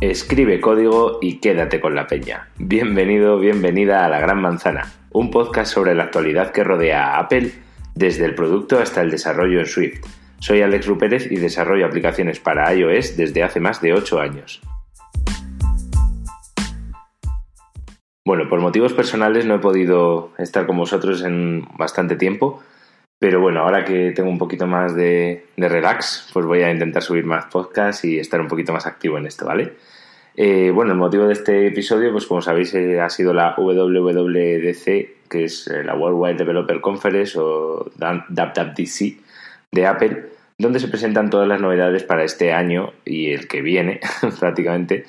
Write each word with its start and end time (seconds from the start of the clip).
Escribe 0.00 0.62
código 0.62 1.18
y 1.20 1.40
quédate 1.40 1.78
con 1.78 1.94
la 1.94 2.06
peña. 2.06 2.48
Bienvenido, 2.56 3.38
bienvenida 3.38 4.06
a 4.06 4.08
La 4.08 4.18
Gran 4.18 4.40
Manzana, 4.40 4.90
un 5.10 5.30
podcast 5.30 5.74
sobre 5.74 5.94
la 5.94 6.04
actualidad 6.04 6.52
que 6.52 6.64
rodea 6.64 7.04
a 7.04 7.18
Apple 7.18 7.52
desde 7.94 8.24
el 8.24 8.34
producto 8.34 8.78
hasta 8.78 9.02
el 9.02 9.10
desarrollo 9.10 9.60
en 9.60 9.66
Swift. 9.66 10.00
Soy 10.38 10.62
Alex 10.62 10.86
Rupérez 10.86 11.30
y 11.30 11.36
desarrollo 11.36 11.84
aplicaciones 11.84 12.40
para 12.40 12.72
iOS 12.72 13.18
desde 13.18 13.42
hace 13.42 13.60
más 13.60 13.82
de 13.82 13.92
8 13.92 14.20
años. 14.20 14.62
Bueno, 18.24 18.48
por 18.48 18.60
motivos 18.60 18.94
personales 18.94 19.44
no 19.44 19.56
he 19.56 19.58
podido 19.58 20.32
estar 20.38 20.66
con 20.66 20.78
vosotros 20.78 21.22
en 21.22 21.68
bastante 21.76 22.16
tiempo, 22.16 22.62
pero 23.20 23.38
bueno, 23.38 23.60
ahora 23.60 23.84
que 23.84 24.12
tengo 24.12 24.30
un 24.30 24.38
poquito 24.38 24.66
más 24.66 24.96
de, 24.96 25.44
relax, 25.58 26.30
pues 26.32 26.46
voy 26.46 26.62
a 26.62 26.70
intentar 26.70 27.02
subir 27.02 27.26
más 27.26 27.44
podcasts 27.52 28.02
y 28.06 28.18
estar 28.18 28.40
un 28.40 28.48
poquito 28.48 28.72
más 28.72 28.86
activo 28.86 29.18
en 29.18 29.26
esto, 29.26 29.44
¿vale? 29.44 29.74
Eh, 30.36 30.70
bueno, 30.70 30.92
el 30.92 30.98
motivo 30.98 31.26
de 31.26 31.32
este 31.32 31.66
episodio, 31.66 32.12
pues 32.12 32.26
como 32.26 32.40
sabéis, 32.40 32.74
eh, 32.74 33.00
ha 33.00 33.08
sido 33.08 33.32
la 33.32 33.54
WWDC, 33.56 35.28
que 35.28 35.44
es 35.44 35.66
eh, 35.66 35.82
la 35.84 35.94
Worldwide 35.94 36.36
Developer 36.36 36.80
Conference 36.80 37.38
o 37.38 37.90
WWDC 37.96 39.16
de 39.72 39.86
Apple, 39.86 40.24
donde 40.58 40.80
se 40.80 40.88
presentan 40.88 41.30
todas 41.30 41.48
las 41.48 41.60
novedades 41.60 42.04
para 42.04 42.24
este 42.24 42.52
año 42.52 42.92
y 43.04 43.32
el 43.32 43.48
que 43.48 43.62
viene, 43.62 44.00
prácticamente, 44.40 45.04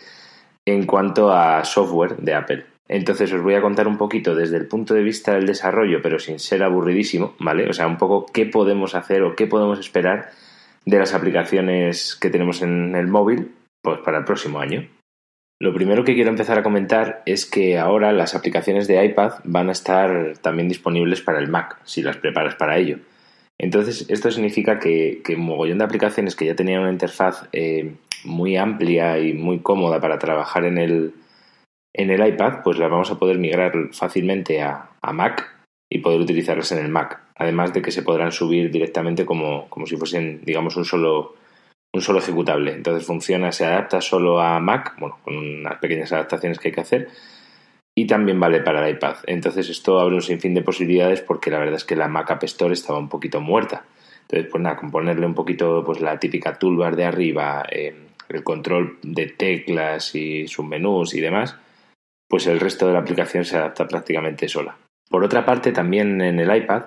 en 0.66 0.86
cuanto 0.86 1.32
a 1.32 1.64
software 1.66 2.18
de 2.18 2.34
Apple. 2.34 2.66
Entonces 2.88 3.32
os 3.32 3.42
voy 3.42 3.56
a 3.56 3.62
contar 3.62 3.88
un 3.88 3.98
poquito 3.98 4.36
desde 4.36 4.58
el 4.58 4.68
punto 4.68 4.94
de 4.94 5.04
vista 5.04 5.34
del 5.34 5.46
desarrollo, 5.46 6.02
pero 6.02 6.20
sin 6.20 6.40
ser 6.40 6.62
aburridísimo, 6.62 7.36
¿vale? 7.40 7.70
O 7.70 7.74
sea, 7.74 7.88
un 7.88 7.98
poco 7.98 8.26
qué 8.26 8.46
podemos 8.46 8.96
hacer 8.96 9.24
o 9.24 9.36
qué 9.36 9.48
podemos 9.48 9.80
esperar 9.80 10.32
de 10.86 11.00
las 11.00 11.14
aplicaciones 11.14 12.18
que 12.20 12.30
tenemos 12.30 12.62
en 12.62 12.96
el 12.96 13.08
móvil 13.08 13.52
pues 13.82 14.00
para 14.00 14.18
el 14.20 14.26
próximo 14.26 14.60
año. 14.60 14.88
Lo 15.62 15.76
primero 15.76 16.04
que 16.04 16.16
quiero 16.16 16.32
empezar 16.32 16.58
a 16.58 16.64
comentar 16.64 17.22
es 17.28 17.46
que 17.46 17.78
ahora 17.78 18.12
las 18.14 18.34
aplicaciones 18.34 18.88
de 18.88 19.06
iPad 19.06 19.34
van 19.44 19.70
a 19.70 19.74
estar 19.74 20.34
también 20.42 20.68
disponibles 20.68 21.22
para 21.22 21.38
el 21.38 21.50
Mac, 21.50 21.78
si 21.84 22.02
las 22.02 22.18
preparas 22.18 22.56
para 22.56 22.80
ello. 22.80 22.98
Entonces, 23.60 24.08
esto 24.10 24.32
significa 24.32 24.80
que, 24.80 25.22
un 25.38 25.46
mogollón 25.46 25.78
de 25.78 25.84
aplicaciones 25.84 26.36
que 26.36 26.48
ya 26.48 26.56
tenían 26.56 26.82
una 26.82 26.92
interfaz 26.92 27.48
eh, 27.54 27.94
muy 28.24 28.58
amplia 28.58 29.20
y 29.20 29.34
muy 29.34 29.60
cómoda 29.60 30.02
para 30.02 30.18
trabajar 30.18 30.66
en 30.66 30.80
el, 30.80 31.14
en 31.94 32.10
el 32.10 32.26
iPad, 32.26 32.64
pues 32.64 32.80
las 32.80 32.90
vamos 32.90 33.12
a 33.12 33.20
poder 33.20 33.38
migrar 33.38 33.72
fácilmente 33.92 34.64
a, 34.64 34.90
Mac 35.14 35.48
y 35.92 36.00
poder 36.00 36.22
utilizarlas 36.22 36.72
en 36.72 36.80
el 36.80 36.90
Mac. 36.90 37.22
Además 37.36 37.72
de 37.72 37.84
que 37.84 37.92
se 37.92 38.02
podrán 38.02 38.32
subir 38.32 38.72
directamente 38.72 39.28
como, 39.28 39.70
como 39.70 39.86
si 39.86 39.96
fuesen, 39.96 40.42
digamos, 40.44 40.76
un 40.76 40.86
solo, 40.86 41.36
un 41.94 42.02
solo 42.02 42.20
ejecutable. 42.20 42.74
Entonces 42.74 43.06
funciona, 43.06 43.52
se 43.52 43.66
adapta 43.66 44.02
solo 44.02 44.40
a 44.40 44.60
Mac, 44.60 44.96
bueno, 44.98 45.20
con 45.24 45.38
unas 45.38 45.78
pequeñas 45.80 46.12
adaptaciones 46.14 46.60
que 46.60 46.70
hay 46.70 46.74
que 46.74 46.82
hacer. 46.82 47.10
Y 47.96 48.08
también 48.08 48.40
vale 48.40 48.62
para 48.62 48.88
el 48.88 48.96
iPad. 48.96 49.18
Entonces 49.28 49.70
esto 49.70 50.00
abre 50.00 50.16
un 50.16 50.22
sinfín 50.22 50.54
de 50.54 50.62
posibilidades 50.62 51.22
porque 51.22 51.52
la 51.52 51.60
verdad 51.60 51.76
es 51.76 51.84
que 51.84 51.96
la 51.96 52.08
Mac 52.08 52.32
App 52.32 52.44
Store 52.44 52.74
estaba 52.74 53.00
un 53.00 53.10
poquito 53.10 53.42
muerta. 53.42 53.86
Entonces, 54.22 54.50
pues 54.50 54.64
nada, 54.64 54.78
con 54.78 54.92
ponerle 54.92 55.26
un 55.26 55.34
poquito 55.34 55.84
pues 55.86 56.00
la 56.00 56.18
típica 56.18 56.58
toolbar 56.58 56.96
de 56.96 57.04
arriba, 57.04 57.66
eh, 57.70 57.94
el 58.30 58.44
control 58.44 58.98
de 59.04 59.28
teclas 59.28 60.16
y 60.16 60.48
sus 60.48 60.66
menús 60.66 61.14
y 61.14 61.20
demás, 61.20 61.58
pues 62.30 62.48
el 62.48 62.62
resto 62.62 62.88
de 62.88 62.94
la 62.94 63.00
aplicación 63.00 63.44
se 63.44 63.58
adapta 63.58 63.88
prácticamente 63.90 64.48
sola. 64.48 64.78
Por 65.10 65.26
otra 65.26 65.46
parte, 65.46 65.74
también 65.74 66.22
en 66.22 66.40
el 66.40 66.56
iPad 66.56 66.84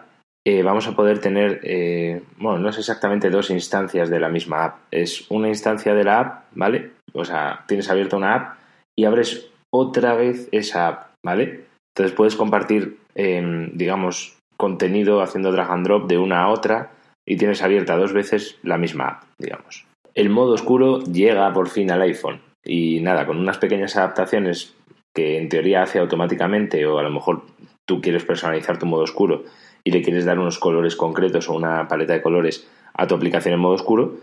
eh, 0.46 0.62
vamos 0.62 0.86
a 0.86 0.94
poder 0.94 1.20
tener, 1.20 1.60
eh, 1.62 2.22
bueno, 2.36 2.58
no 2.58 2.68
es 2.68 2.78
exactamente 2.78 3.30
dos 3.30 3.48
instancias 3.50 4.10
de 4.10 4.20
la 4.20 4.28
misma 4.28 4.64
app, 4.64 4.78
es 4.90 5.30
una 5.30 5.48
instancia 5.48 5.94
de 5.94 6.04
la 6.04 6.20
app, 6.20 6.44
¿vale? 6.52 6.90
O 7.14 7.24
sea, 7.24 7.64
tienes 7.66 7.88
abierta 7.88 8.16
una 8.16 8.34
app 8.34 8.58
y 8.94 9.06
abres 9.06 9.50
otra 9.70 10.14
vez 10.14 10.48
esa 10.52 10.88
app, 10.88 11.06
¿vale? 11.22 11.64
Entonces 11.94 12.14
puedes 12.14 12.36
compartir, 12.36 12.98
em, 13.14 13.70
digamos, 13.74 14.36
contenido 14.56 15.22
haciendo 15.22 15.50
drag 15.50 15.70
and 15.70 15.86
drop 15.86 16.08
de 16.08 16.18
una 16.18 16.42
a 16.42 16.48
otra 16.50 16.90
y 17.26 17.36
tienes 17.36 17.62
abierta 17.62 17.96
dos 17.96 18.12
veces 18.12 18.58
la 18.62 18.76
misma 18.76 19.08
app, 19.08 19.22
digamos. 19.38 19.86
El 20.14 20.28
modo 20.28 20.52
oscuro 20.52 21.00
llega 21.00 21.52
por 21.52 21.68
fin 21.68 21.90
al 21.90 22.02
iPhone 22.02 22.40
y 22.64 23.00
nada, 23.00 23.26
con 23.26 23.38
unas 23.38 23.58
pequeñas 23.58 23.96
adaptaciones 23.96 24.74
que 25.14 25.38
en 25.38 25.48
teoría 25.48 25.82
hace 25.82 26.00
automáticamente 26.00 26.84
o 26.86 26.98
a 26.98 27.02
lo 27.02 27.10
mejor 27.10 27.42
tú 27.86 28.00
quieres 28.00 28.24
personalizar 28.24 28.78
tu 28.78 28.86
modo 28.86 29.02
oscuro 29.02 29.44
y 29.84 29.90
le 29.90 30.02
quieres 30.02 30.24
dar 30.24 30.38
unos 30.38 30.58
colores 30.58 30.96
concretos 30.96 31.48
o 31.48 31.54
una 31.54 31.88
paleta 31.88 32.14
de 32.14 32.22
colores 32.22 32.66
a 32.94 33.06
tu 33.06 33.14
aplicación 33.14 33.54
en 33.54 33.60
modo 33.60 33.74
oscuro, 33.74 34.16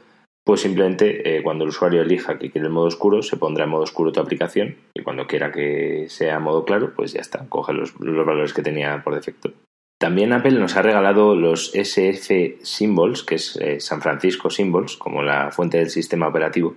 pues 0.44 0.62
simplemente 0.62 1.38
eh, 1.38 1.44
cuando 1.44 1.64
el 1.64 1.70
usuario 1.70 2.02
elija 2.02 2.40
que 2.40 2.50
quiere 2.50 2.68
el 2.68 2.74
modo 2.74 2.88
oscuro, 2.88 3.22
se 3.22 3.38
pondrá 3.38 3.66
en 3.66 3.70
modo 3.70 3.84
oscuro 3.84 4.12
tu 4.12 4.20
aplicación 4.20 4.76
y 4.94 5.04
cuando 5.04 5.28
quiera 5.28 5.52
que 5.52 6.06
sea 6.10 6.40
modo 6.40 6.66
claro, 6.66 6.94
pues 6.96 7.14
ya 7.14 7.22
está, 7.22 7.46
coge 7.48 7.74
los, 7.74 7.98
valores 8.00 8.54
que 8.54 8.64
tenía 8.64 9.04
por 9.04 9.14
defecto. 9.14 9.54
También 10.00 10.34
Apple 10.34 10.60
nos 10.60 10.76
ha 10.78 10.82
regalado 10.82 11.36
los 11.36 11.76
SF 11.76 12.58
Symbols, 12.64 13.22
que 13.22 13.36
es 13.36 13.56
eh, 13.58 13.80
San 13.80 14.02
Francisco 14.02 14.50
Symbols, 14.50 14.98
como 14.98 15.22
la 15.22 15.52
fuente 15.52 15.78
del 15.78 15.92
sistema 15.92 16.28
operativo, 16.28 16.76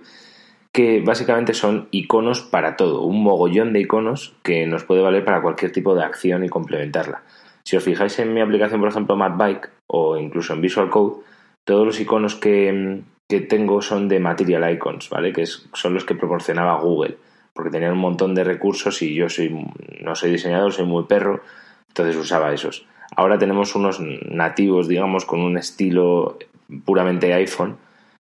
que 0.75 0.99
básicamente 0.99 1.53
son 1.53 1.87
iconos 1.91 2.41
para 2.41 2.75
todo, 2.75 3.03
un 3.03 3.23
mogollón 3.23 3.71
de 3.71 3.79
iconos 3.79 4.35
que 4.43 4.67
nos 4.67 4.83
puede 4.83 5.01
valer 5.01 5.23
para 5.23 5.41
cualquier 5.41 5.71
tipo 5.71 5.95
de 5.95 6.03
acción 6.03 6.43
y 6.43 6.49
complementarla. 6.49 7.23
Si 7.63 7.77
os 7.77 7.83
fijáis 7.85 8.19
en 8.19 8.33
mi 8.33 8.41
aplicación, 8.41 8.81
por 8.81 8.89
ejemplo, 8.89 9.15
MadBike 9.15 9.69
o 9.87 10.17
incluso 10.17 10.51
en 10.51 10.59
Visual 10.59 10.89
Code, 10.89 11.23
todos 11.63 11.85
los 11.85 11.97
iconos 12.01 12.35
que, 12.35 13.03
tengo 13.47 13.81
son 13.81 14.09
de 14.09 14.19
Material 14.19 14.69
Icons, 14.73 15.09
¿vale? 15.09 15.31
Que 15.31 15.45
son 15.45 15.93
los 15.93 16.03
que 16.03 16.13
proporcionaba 16.13 16.81
Google, 16.81 17.15
porque 17.53 17.71
tenían 17.71 17.93
un 17.93 17.99
montón 17.99 18.35
de 18.35 18.43
recursos 18.43 19.01
y 19.01 19.15
yo 19.15 19.29
soy, 19.29 19.55
no 20.01 20.13
soy 20.13 20.31
diseñador, 20.31 20.73
soy 20.73 20.85
muy 20.85 21.05
perro, 21.05 21.39
entonces 21.87 22.17
usaba 22.17 22.51
esos. 22.51 22.85
Ahora 23.15 23.37
tenemos 23.37 23.75
unos 23.75 24.01
nativos, 24.01 24.89
digamos, 24.89 25.23
con 25.23 25.39
un 25.39 25.57
estilo 25.57 26.37
puramente 26.83 27.33
iPhone 27.33 27.77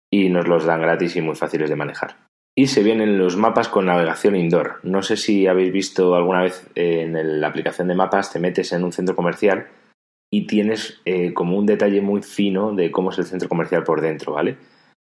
y 0.10 0.30
nos 0.30 0.48
los 0.48 0.66
dan 0.66 0.82
gratis 0.82 1.16
y 1.18 1.22
muy 1.22 1.36
fáciles 1.36 1.70
de 1.70 1.76
manejar. 1.76 2.31
Y 2.54 2.68
se 2.68 2.84
vienen 2.84 3.18
los 3.18 3.38
mapas 3.38 3.70
con 3.70 3.86
navegación 3.86 4.36
indoor. 4.36 4.80
No 4.84 5.04
sé 5.04 5.16
si 5.16 5.48
habéis 5.48 5.72
visto 5.72 6.16
alguna 6.16 6.42
vez 6.42 6.70
en 6.76 7.40
la 7.40 7.48
aplicación 7.48 7.88
de 7.88 7.96
mapas, 7.96 8.32
te 8.32 8.40
metes 8.40 8.74
en 8.74 8.84
un 8.84 8.92
centro 8.92 9.16
comercial 9.16 9.68
y 10.30 10.48
tienes 10.48 11.02
eh, 11.06 11.34
como 11.34 11.58
un 11.58 11.66
detalle 11.66 12.02
muy 12.02 12.22
fino 12.24 12.74
de 12.74 12.92
cómo 12.92 13.12
es 13.12 13.20
el 13.20 13.26
centro 13.26 13.48
comercial 13.48 13.84
por 13.84 14.02
dentro, 14.02 14.34
¿vale? 14.34 14.58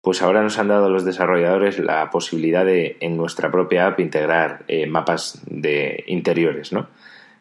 Pues 0.02 0.22
ahora 0.22 0.42
nos 0.42 0.58
han 0.58 0.68
dado 0.68 0.90
los 0.90 1.06
desarrolladores 1.06 1.80
la 1.80 2.10
posibilidad 2.10 2.66
de 2.66 2.98
en 3.00 3.16
nuestra 3.16 3.52
propia 3.52 3.88
app 3.88 4.00
integrar 4.00 4.64
eh, 4.68 4.86
mapas 4.86 5.42
de 5.46 6.04
interiores, 6.08 6.74
¿no? 6.74 6.88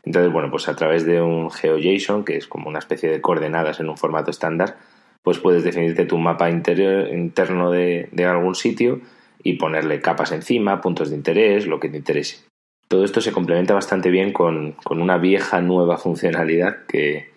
Entonces, 0.05 0.33
bueno, 0.33 0.51
pues 0.51 0.69
a 0.69 0.75
través 0.75 1.07
de 1.07 1.21
un 1.21 1.51
GeoJSON, 1.51 2.25
que 2.25 2.37
es 2.37 2.49
como 2.49 2.69
una 2.69 2.81
especie 2.81 3.09
de 3.09 3.21
coordenadas 3.21 3.79
en 3.79 3.89
un 3.89 3.97
formato 3.97 4.33
estándar, 4.33 4.77
pues 5.23 5.39
puedes 5.39 5.63
definirte 5.63 6.07
tu 6.07 6.19
mapa 6.19 6.51
interior, 6.51 7.09
interno 7.09 7.71
de 7.71 8.09
algún 8.25 8.57
sitio 8.57 9.01
y 9.43 9.55
ponerle 9.55 10.01
capas 10.01 10.33
encima, 10.33 10.81
puntos 10.81 11.11
de 11.11 11.17
interés, 11.17 11.67
lo 11.67 11.81
que 11.81 11.89
te 11.89 11.97
interese. 11.97 12.45
Todo 12.89 13.05
esto 13.05 13.21
se 13.21 13.33
complementa 13.33 13.75
bastante 13.75 14.11
bien 14.11 14.33
con, 14.33 14.77
una 14.91 15.19
vieja 15.19 15.61
nueva 15.61 15.97
funcionalidad 15.99 16.85
que 16.87 17.31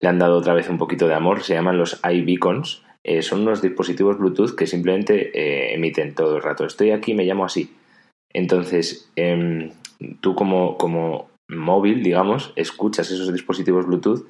le 0.00 0.08
han 0.08 0.18
dado 0.18 0.38
otra 0.38 0.54
vez 0.54 0.68
un 0.68 0.78
poquito 0.78 1.08
de 1.08 1.14
amor, 1.14 1.42
se 1.42 1.54
llaman 1.54 1.78
los 1.78 2.00
iBeacons. 2.04 2.84
Eh, 3.02 3.22
son 3.22 3.40
unos 3.40 3.62
dispositivos 3.62 4.18
Bluetooth 4.18 4.54
que 4.54 4.66
simplemente 4.66 5.30
eh, 5.34 5.74
emiten 5.74 6.14
todo 6.14 6.36
el 6.36 6.42
rato. 6.42 6.64
Estoy 6.64 6.90
aquí, 6.90 7.14
me 7.14 7.24
llamo 7.24 7.44
así. 7.44 7.74
Entonces, 8.32 9.10
em, 9.16 9.72
tú 10.20 10.34
como, 10.34 10.76
como 10.76 11.28
móvil, 11.48 12.02
digamos, 12.02 12.52
escuchas 12.56 13.10
esos 13.10 13.32
dispositivos 13.32 13.86
Bluetooth, 13.86 14.26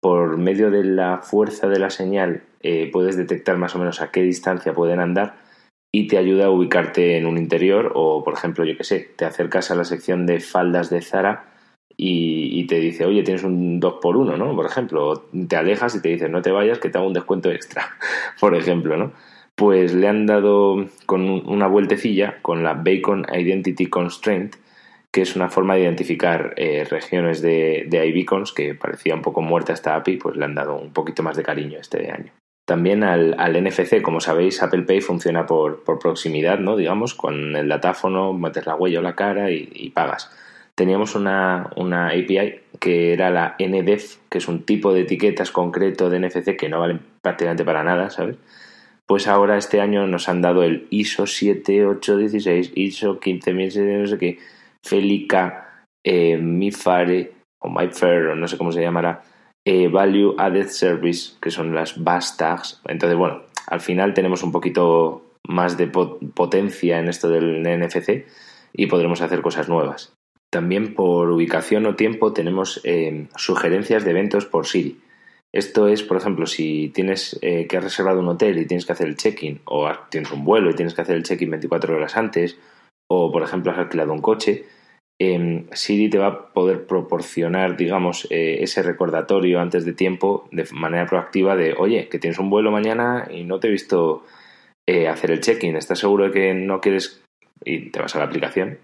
por 0.00 0.38
medio 0.38 0.70
de 0.70 0.84
la 0.84 1.18
fuerza 1.18 1.68
de 1.68 1.78
la 1.78 1.90
señal 1.90 2.42
eh, 2.62 2.88
puedes 2.92 3.16
detectar 3.16 3.56
más 3.58 3.74
o 3.74 3.78
menos 3.78 4.00
a 4.00 4.10
qué 4.10 4.22
distancia 4.22 4.72
pueden 4.72 5.00
andar 5.00 5.45
y 5.96 6.08
te 6.08 6.18
ayuda 6.18 6.44
a 6.44 6.50
ubicarte 6.50 7.16
en 7.16 7.24
un 7.24 7.38
interior 7.38 7.92
o, 7.94 8.22
por 8.22 8.34
ejemplo, 8.34 8.66
yo 8.66 8.76
qué 8.76 8.84
sé, 8.84 9.08
te 9.16 9.24
acercas 9.24 9.70
a 9.70 9.74
la 9.74 9.84
sección 9.84 10.26
de 10.26 10.40
faldas 10.40 10.90
de 10.90 11.00
Zara 11.00 11.46
y, 11.96 12.66
te 12.66 12.78
dice, 12.80 13.06
oye, 13.06 13.22
tienes 13.22 13.44
un 13.44 13.80
2x1, 13.80 14.36
¿no? 14.36 14.54
Por 14.54 14.66
ejemplo, 14.66 15.08
o 15.08 15.20
te 15.48 15.56
alejas 15.56 15.94
y 15.94 16.02
te 16.02 16.10
dice, 16.10 16.28
no 16.28 16.42
te 16.42 16.50
vayas, 16.50 16.80
que 16.80 16.90
te 16.90 16.98
hago 16.98 17.06
un 17.06 17.14
descuento 17.14 17.50
extra, 17.50 17.96
por 18.40 18.54
ejemplo, 18.54 18.98
¿no? 18.98 19.12
Pues 19.54 19.94
le 19.94 20.06
han 20.06 20.26
dado 20.26 20.84
con 21.06 21.30
una 21.30 21.66
vueltecilla 21.66 22.42
con 22.42 22.62
la 22.62 22.74
Bacon 22.74 23.24
Identity 23.32 23.86
Constraint, 23.86 24.56
que 25.10 25.22
es 25.22 25.34
una 25.34 25.48
forma 25.48 25.76
de 25.76 25.84
identificar 25.84 26.52
eh, 26.58 26.84
regiones 26.90 27.40
de, 27.40 27.86
de 27.88 28.06
iBeacons 28.08 28.52
que 28.52 28.74
parecía 28.74 29.14
un 29.14 29.22
poco 29.22 29.40
muerta 29.40 29.72
esta 29.72 29.96
API, 29.96 30.18
pues 30.18 30.36
le 30.36 30.44
han 30.44 30.54
dado 30.54 30.76
un 30.76 30.92
poquito 30.92 31.22
más 31.22 31.38
de 31.38 31.42
cariño 31.42 31.78
este 31.80 32.10
año. 32.10 32.32
También 32.66 33.04
al, 33.04 33.36
NFC, 33.64 34.02
como 34.02 34.20
sabéis, 34.20 34.62
Apple 34.62 34.82
Pay 34.82 35.00
funciona 35.00 35.46
por, 35.46 35.82
proximidad, 35.84 36.58
¿no? 36.58 36.76
Digamos, 36.76 37.14
con 37.14 37.56
el 37.56 37.68
datáfono, 37.68 38.34
metes 38.34 38.66
la 38.66 38.74
huella 38.74 38.98
o 38.98 39.02
la 39.02 39.14
cara 39.14 39.50
y, 39.50 39.90
pagas. 39.94 40.30
Teníamos 40.74 41.14
una, 41.14 41.70
una, 41.76 42.08
API 42.08 42.60
que 42.78 43.14
era 43.14 43.30
la 43.30 43.56
NDEF, 43.58 44.18
que 44.28 44.38
es 44.38 44.48
un 44.48 44.64
tipo 44.64 44.92
de 44.92 45.02
etiquetas 45.02 45.50
concreto 45.50 46.10
de 46.10 46.20
NFC 46.20 46.54
que 46.56 46.68
no 46.68 46.80
valen 46.80 47.00
prácticamente 47.22 47.64
para 47.64 47.82
nada, 47.82 48.10
¿sabes? 48.10 48.36
pues 49.06 49.28
ahora 49.28 49.56
este 49.56 49.80
año 49.80 50.06
nos 50.06 50.28
han 50.28 50.42
dado 50.42 50.64
el 50.64 50.88
ISO 50.90 51.26
7816, 51.26 52.72
ISO 52.74 53.18
15600, 53.18 54.00
no 54.00 54.06
sé 54.08 54.18
qué, 54.18 54.38
Felica, 54.82 55.86
eh, 56.04 56.36
MIFARE 56.36 57.32
o 57.60 57.68
MyFair, 57.68 58.26
o 58.26 58.34
no 58.36 58.48
sé 58.48 58.58
cómo 58.58 58.72
se 58.72 58.82
llamará, 58.82 59.22
eh, 59.66 59.88
Value 59.88 60.36
Added 60.38 60.68
Service, 60.68 61.34
que 61.42 61.50
son 61.50 61.74
las 61.74 62.02
BAS 62.02 62.36
tags. 62.36 62.80
Entonces, 62.86 63.18
bueno, 63.18 63.42
al 63.66 63.80
final 63.80 64.14
tenemos 64.14 64.44
un 64.44 64.52
poquito 64.52 65.22
más 65.42 65.76
de 65.76 65.88
potencia 65.88 67.00
en 67.00 67.08
esto 67.08 67.28
del 67.28 67.62
NFC 67.62 68.26
y 68.72 68.86
podremos 68.86 69.20
hacer 69.20 69.42
cosas 69.42 69.68
nuevas. 69.68 70.14
También 70.52 70.94
por 70.94 71.28
ubicación 71.30 71.84
o 71.86 71.96
tiempo 71.96 72.32
tenemos 72.32 72.80
eh, 72.84 73.26
sugerencias 73.34 74.04
de 74.04 74.12
eventos 74.12 74.46
por 74.46 74.66
Siri. 74.66 75.00
Esto 75.52 75.88
es, 75.88 76.04
por 76.04 76.16
ejemplo, 76.16 76.46
si 76.46 76.90
tienes 76.94 77.36
eh, 77.42 77.66
que 77.66 77.76
has 77.76 77.84
reservado 77.84 78.20
un 78.20 78.28
hotel 78.28 78.58
y 78.58 78.66
tienes 78.66 78.86
que 78.86 78.92
hacer 78.92 79.08
el 79.08 79.16
check-in, 79.16 79.60
o 79.64 79.90
tienes 80.10 80.30
un 80.30 80.44
vuelo 80.44 80.70
y 80.70 80.74
tienes 80.74 80.94
que 80.94 81.02
hacer 81.02 81.16
el 81.16 81.24
check-in 81.24 81.50
24 81.50 81.96
horas 81.96 82.16
antes, 82.16 82.56
o 83.10 83.32
por 83.32 83.42
ejemplo 83.42 83.72
has 83.72 83.78
alquilado 83.78 84.12
un 84.12 84.20
coche, 84.20 84.66
eh, 85.18 85.66
Siri 85.72 86.10
te 86.10 86.18
va 86.18 86.26
a 86.26 86.52
poder 86.52 86.86
proporcionar, 86.86 87.76
digamos, 87.76 88.26
eh, 88.30 88.58
ese 88.62 88.82
recordatorio 88.82 89.60
antes 89.60 89.84
de 89.84 89.92
tiempo 89.92 90.48
de 90.52 90.66
manera 90.72 91.06
proactiva 91.06 91.56
de, 91.56 91.74
oye, 91.76 92.08
que 92.08 92.18
tienes 92.18 92.38
un 92.38 92.50
vuelo 92.50 92.70
mañana 92.70 93.28
y 93.30 93.44
no 93.44 93.58
te 93.58 93.68
he 93.68 93.70
visto 93.70 94.24
eh, 94.86 95.08
hacer 95.08 95.30
el 95.30 95.40
check-in, 95.40 95.76
¿estás 95.76 95.98
seguro 95.98 96.26
de 96.26 96.30
que 96.32 96.54
no 96.54 96.80
quieres? 96.80 97.22
Y 97.64 97.90
te 97.90 98.00
vas 98.00 98.14
a 98.14 98.18
la 98.18 98.26
aplicación 98.26 98.78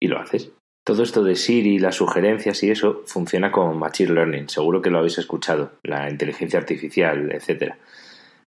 y 0.00 0.08
lo 0.08 0.18
haces. 0.18 0.52
Todo 0.84 1.02
esto 1.04 1.22
de 1.22 1.36
Siri, 1.36 1.78
las 1.78 1.96
sugerencias 1.96 2.62
y 2.64 2.70
eso 2.70 3.02
funciona 3.06 3.50
con 3.52 3.78
Machine 3.78 4.12
Learning, 4.12 4.48
seguro 4.48 4.82
que 4.82 4.90
lo 4.90 4.98
habéis 4.98 5.18
escuchado, 5.18 5.72
la 5.84 6.10
inteligencia 6.10 6.58
artificial, 6.58 7.30
etc. 7.32 7.74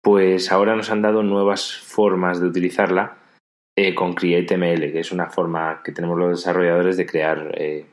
Pues 0.01 0.51
ahora 0.51 0.75
nos 0.75 0.91
han 0.91 1.03
dado 1.03 1.23
nuevas 1.23 1.77
formas 1.77 2.41
de 2.41 2.47
utilizarla 2.47 3.22
eh, 3.75 3.95
con 3.95 4.13
CreateML, 4.13 4.93
que 4.93 5.01
es 5.01 5.13
una 5.13 5.31
forma 5.31 5.81
que 5.83 5.93
tenemos 5.93 6.19
los 6.19 6.39
desarrolladores 6.39 6.99
de 6.99 7.07
crear 7.07 7.55
eh, 7.57 7.87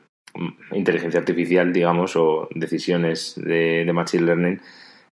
inteligencia 0.72 1.20
artificial, 1.20 1.72
digamos, 1.72 2.16
o 2.16 2.48
decisiones 2.54 3.34
de, 3.36 3.90
Machine 3.90 4.24
Learning 4.24 4.60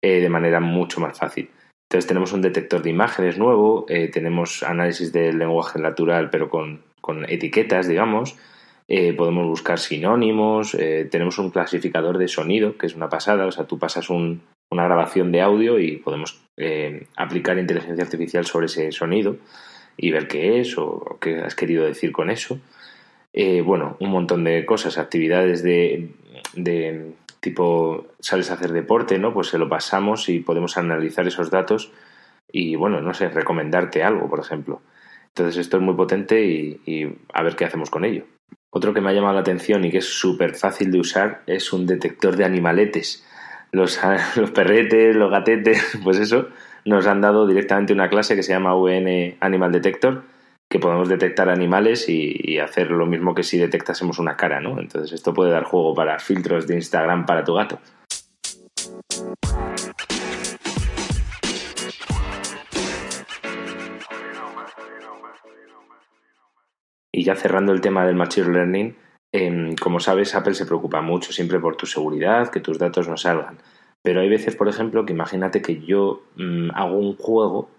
eh, 0.01 0.21
de 0.21 0.29
manera 0.29 0.61
mucho 0.61 1.01
más 1.01 1.19
fácil. 1.19 1.49
Entonces 1.89 2.07
tenemos 2.07 2.31
un 2.31 2.41
detector 2.41 2.81
de 2.81 2.91
imágenes 2.91 3.37
nuevo, 3.37 3.85
tenemos 4.11 4.63
análisis 4.63 5.11
del 5.11 5.37
lenguaje 5.37 5.79
natural, 5.79 6.29
pero 6.31 6.49
con, 6.49 6.81
con 7.01 7.29
etiquetas, 7.29 7.87
digamos, 7.87 8.35
podemos 8.87 9.45
buscar 9.45 9.77
sinónimos, 9.77 10.71
tenemos 11.11 11.37
un 11.37 11.51
clasificador 11.51 12.17
de 12.17 12.27
sonido, 12.27 12.79
que 12.79 12.87
es 12.87 12.95
una 12.95 13.09
pasada, 13.09 13.45
o 13.45 13.51
sea, 13.51 13.65
tú 13.65 13.77
pasas 13.77 14.09
una 14.09 14.39
grabación 14.71 15.31
de 15.31 15.41
audio 15.41 15.77
y 15.77 15.97
podemos 15.97 16.41
aplicar 17.15 17.59
inteligencia 17.59 18.03
artificial 18.03 18.45
sobre 18.47 18.65
ese 18.65 18.91
sonido 18.91 19.37
y 19.97 20.11
ver 20.11 20.27
qué 20.27 20.59
es 20.59 20.77
o, 20.77 21.17
qué 21.21 21.41
has 21.41 21.55
querido 21.55 21.85
decir 21.85 22.11
con 22.11 22.29
eso. 22.29 22.59
bueno, 23.65 23.97
un 23.99 24.09
montón 24.11 24.43
de 24.43 24.65
cosas, 24.65 24.97
actividades 24.97 25.63
de, 25.63 26.09
de, 26.55 27.13
tipo, 27.39 28.07
sales 28.19 28.51
a 28.51 28.55
hacer 28.55 28.71
deporte, 28.71 29.17
¿no? 29.19 29.33
Pues 29.33 29.47
se 29.47 29.57
lo 29.57 29.69
pasamos 29.69 30.29
y 30.29 30.39
podemos 30.39 30.77
analizar 30.77 31.27
esos 31.27 31.49
datos 31.49 31.91
y, 32.51 32.75
bueno, 32.75 33.01
no 33.01 33.13
sé, 33.13 33.29
recomendarte 33.29 34.03
algo, 34.03 34.29
por 34.29 34.39
ejemplo. 34.39 34.81
Entonces 35.29 35.57
esto 35.57 35.77
es 35.77 35.83
muy 35.83 35.95
potente 35.95 36.43
y 36.45 37.17
a 37.33 37.43
ver 37.43 37.55
qué 37.55 37.65
hacemos 37.65 37.89
con 37.89 38.05
ello. 38.05 38.25
Otro 38.75 38.91
que 38.91 39.01
me 39.01 39.11
ha 39.11 39.13
llamado 39.13 39.35
la 39.35 39.41
atención 39.41 39.85
y 39.85 39.91
que 39.91 39.99
es 39.99 40.09
súper 40.09 40.55
fácil 40.55 40.89
de 40.89 40.99
usar 40.99 41.43
es 41.45 41.71
un 41.73 41.85
detector 41.85 42.35
de 42.35 42.43
animaletes. 42.43 43.23
Los, 43.71 43.99
los, 44.35 44.49
perretes, 44.49 45.15
los 45.15 45.29
gatetes, 45.29 45.99
pues 46.03 46.17
eso, 46.17 46.47
nos 46.85 47.07
han 47.07 47.21
dado 47.21 47.47
directamente 47.47 47.93
una 47.93 48.09
clase 48.09 48.35
que 48.35 48.43
se 48.43 48.53
llama 48.53 48.75
UN 48.75 49.37
Animal 49.39 49.71
Detector, 49.71 50.23
que 50.69 50.79
podemos 50.79 51.07
detectar 51.07 51.49
animales 51.49 52.09
y, 52.09 52.57
hacer 52.57 52.91
lo 52.91 53.05
mismo 53.05 53.35
que 53.35 53.43
si 53.43 53.57
detectásemos 53.57 54.19
una 54.19 54.35
cara, 54.35 54.59
¿no? 54.59 54.79
Entonces 54.79 55.11
esto 55.11 55.33
puede 55.33 55.51
dar 55.51 55.63
juego 55.63 55.93
para 55.93 56.19
filtros 56.19 56.67
de 56.67 56.75
Instagram 56.75 57.25
para 57.25 57.43
tu 57.43 57.53
gato. 57.53 57.79
Y 67.11 67.23
ya 67.23 67.35
cerrando 67.35 67.73
el 67.73 67.81
tema 67.81 68.05
del 68.05 68.15
Machine 68.15 68.51
Learning, 68.51 68.97
em, 69.31 69.75
como 69.75 69.99
sabes, 69.99 70.33
Apple 70.33 70.55
se 70.55 70.65
preocupa 70.65 71.01
mucho 71.01 71.31
siempre 71.31 71.59
por 71.59 71.75
tu 71.75 71.85
seguridad, 71.85 72.49
que 72.49 72.59
tus 72.59 72.79
datos 72.79 73.07
no 73.07 73.17
salgan. 73.17 73.59
Pero 74.03 74.21
hay 74.21 74.29
veces, 74.29 74.55
por 74.55 74.67
ejemplo, 74.67 75.05
que 75.05 75.13
imagínate 75.13 75.61
que 75.61 75.81
yo 75.81 76.23
mm, 76.35 76.71
hago 76.73 76.97
un 76.97 77.15
juego 77.15 77.69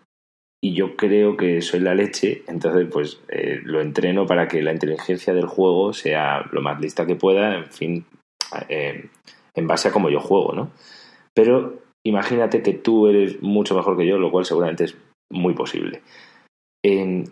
y 0.62 0.74
yo 0.74 0.96
creo 0.96 1.36
que 1.36 1.60
soy 1.60 1.80
la 1.80 1.94
leche, 1.94 2.42
entonces 2.46 2.88
pues 2.90 3.20
eh, 3.28 3.60
lo 3.64 3.82
entreno 3.82 4.26
para 4.26 4.48
que 4.48 4.62
la 4.62 4.72
inteligencia 4.72 5.34
del 5.34 5.46
juego 5.46 5.92
sea 5.92 6.48
lo 6.52 6.62
más 6.62 6.80
lista 6.80 7.04
que 7.04 7.16
pueda, 7.16 7.54
en 7.56 7.66
fin, 7.66 8.06
eh, 8.70 9.10
en 9.54 9.66
base 9.66 9.88
a 9.88 9.92
cómo 9.92 10.08
yo 10.08 10.20
juego, 10.20 10.54
¿no? 10.54 10.70
Pero 11.34 11.82
imagínate 12.02 12.62
que 12.62 12.72
tú 12.72 13.08
eres 13.08 13.42
mucho 13.42 13.76
mejor 13.76 13.98
que 13.98 14.06
yo, 14.06 14.16
lo 14.18 14.30
cual 14.30 14.46
seguramente 14.46 14.84
es 14.84 14.96
muy 15.30 15.52
posible 15.52 16.00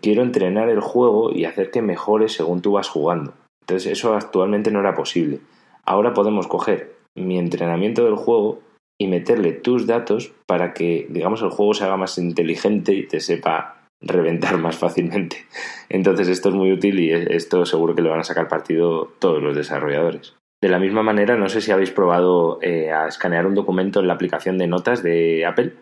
quiero 0.01 0.23
entrenar 0.23 0.69
el 0.69 0.79
juego 0.79 1.31
y 1.31 1.45
hacer 1.45 1.69
que 1.69 1.81
mejore 1.81 2.27
según 2.29 2.61
tú 2.61 2.73
vas 2.73 2.89
jugando. 2.89 3.33
Entonces 3.61 3.91
eso 3.91 4.15
actualmente 4.15 4.71
no 4.71 4.79
era 4.79 4.95
posible. 4.95 5.39
Ahora 5.85 6.13
podemos 6.13 6.47
coger 6.47 6.95
mi 7.15 7.37
entrenamiento 7.37 8.03
del 8.03 8.15
juego 8.15 8.59
y 9.03 9.07
meterle 9.07 9.51
tus 9.51 9.87
datos 9.87 10.31
para 10.45 10.73
que, 10.73 11.07
digamos, 11.09 11.41
el 11.41 11.49
juego 11.49 11.73
se 11.73 11.83
haga 11.83 11.97
más 11.97 12.17
inteligente 12.17 12.93
y 12.93 13.07
te 13.07 13.19
sepa 13.19 13.87
reventar 14.01 14.57
más 14.57 14.77
fácilmente. 14.77 15.45
Entonces 15.89 16.27
esto 16.27 16.49
es 16.49 16.55
muy 16.55 16.71
útil 16.71 16.99
y 16.99 17.11
esto 17.11 17.65
seguro 17.65 17.95
que 17.95 18.01
le 18.01 18.09
van 18.09 18.19
a 18.19 18.23
sacar 18.25 18.47
partido 18.47 19.13
todos 19.19 19.41
los 19.41 19.55
desarrolladores. 19.55 20.35
De 20.61 20.69
la 20.69 20.79
misma 20.79 21.03
manera, 21.03 21.35
no 21.35 21.49
sé 21.49 21.61
si 21.61 21.71
habéis 21.71 21.91
probado 21.91 22.59
eh, 22.61 22.91
a 22.91 23.07
escanear 23.07 23.45
un 23.45 23.55
documento 23.55 23.99
en 23.99 24.07
la 24.07 24.13
aplicación 24.13 24.57
de 24.57 24.67
notas 24.67 25.03
de 25.03 25.45
Apple 25.45 25.73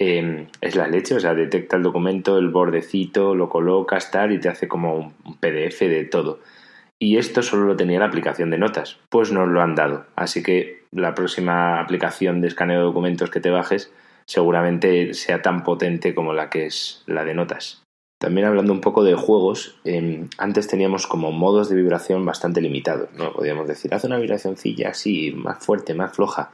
Em, 0.00 0.46
es 0.60 0.76
la 0.76 0.86
leche, 0.86 1.16
o 1.16 1.20
sea, 1.20 1.34
detecta 1.34 1.76
el 1.76 1.82
documento, 1.82 2.38
el 2.38 2.50
bordecito, 2.50 3.34
lo 3.34 3.48
colocas, 3.48 4.12
tal, 4.12 4.32
y 4.32 4.38
te 4.38 4.48
hace 4.48 4.68
como 4.68 5.12
un 5.24 5.36
PDF 5.40 5.80
de 5.80 6.04
todo. 6.04 6.38
Y 7.00 7.16
esto 7.16 7.42
solo 7.42 7.66
lo 7.66 7.76
tenía 7.76 7.98
la 7.98 8.06
aplicación 8.06 8.50
de 8.50 8.58
notas, 8.58 9.00
pues 9.08 9.32
nos 9.32 9.48
lo 9.48 9.60
han 9.60 9.74
dado. 9.74 10.06
Así 10.14 10.42
que 10.42 10.77
la 10.92 11.14
próxima 11.14 11.80
aplicación 11.80 12.40
de 12.40 12.48
escaneo 12.48 12.78
de 12.78 12.84
documentos 12.84 13.30
que 13.30 13.40
te 13.40 13.50
bajes 13.50 13.92
seguramente 14.26 15.14
sea 15.14 15.40
tan 15.40 15.64
potente 15.64 16.14
como 16.14 16.34
la 16.34 16.50
que 16.50 16.66
es 16.66 17.02
la 17.06 17.24
de 17.24 17.34
notas. 17.34 17.82
También 18.18 18.46
hablando 18.46 18.72
un 18.72 18.80
poco 18.80 19.04
de 19.04 19.14
juegos, 19.14 19.78
em, 19.84 20.28
antes 20.38 20.66
teníamos 20.66 21.06
como 21.06 21.30
modos 21.30 21.68
de 21.68 21.76
vibración 21.76 22.26
bastante 22.26 22.60
limitados, 22.60 23.08
¿no? 23.14 23.32
Podríamos 23.32 23.68
decir, 23.68 23.94
haz 23.94 24.04
una 24.04 24.18
vibracióncilla 24.18 24.90
así, 24.90 25.32
más 25.32 25.64
fuerte, 25.64 25.94
más 25.94 26.14
floja. 26.14 26.50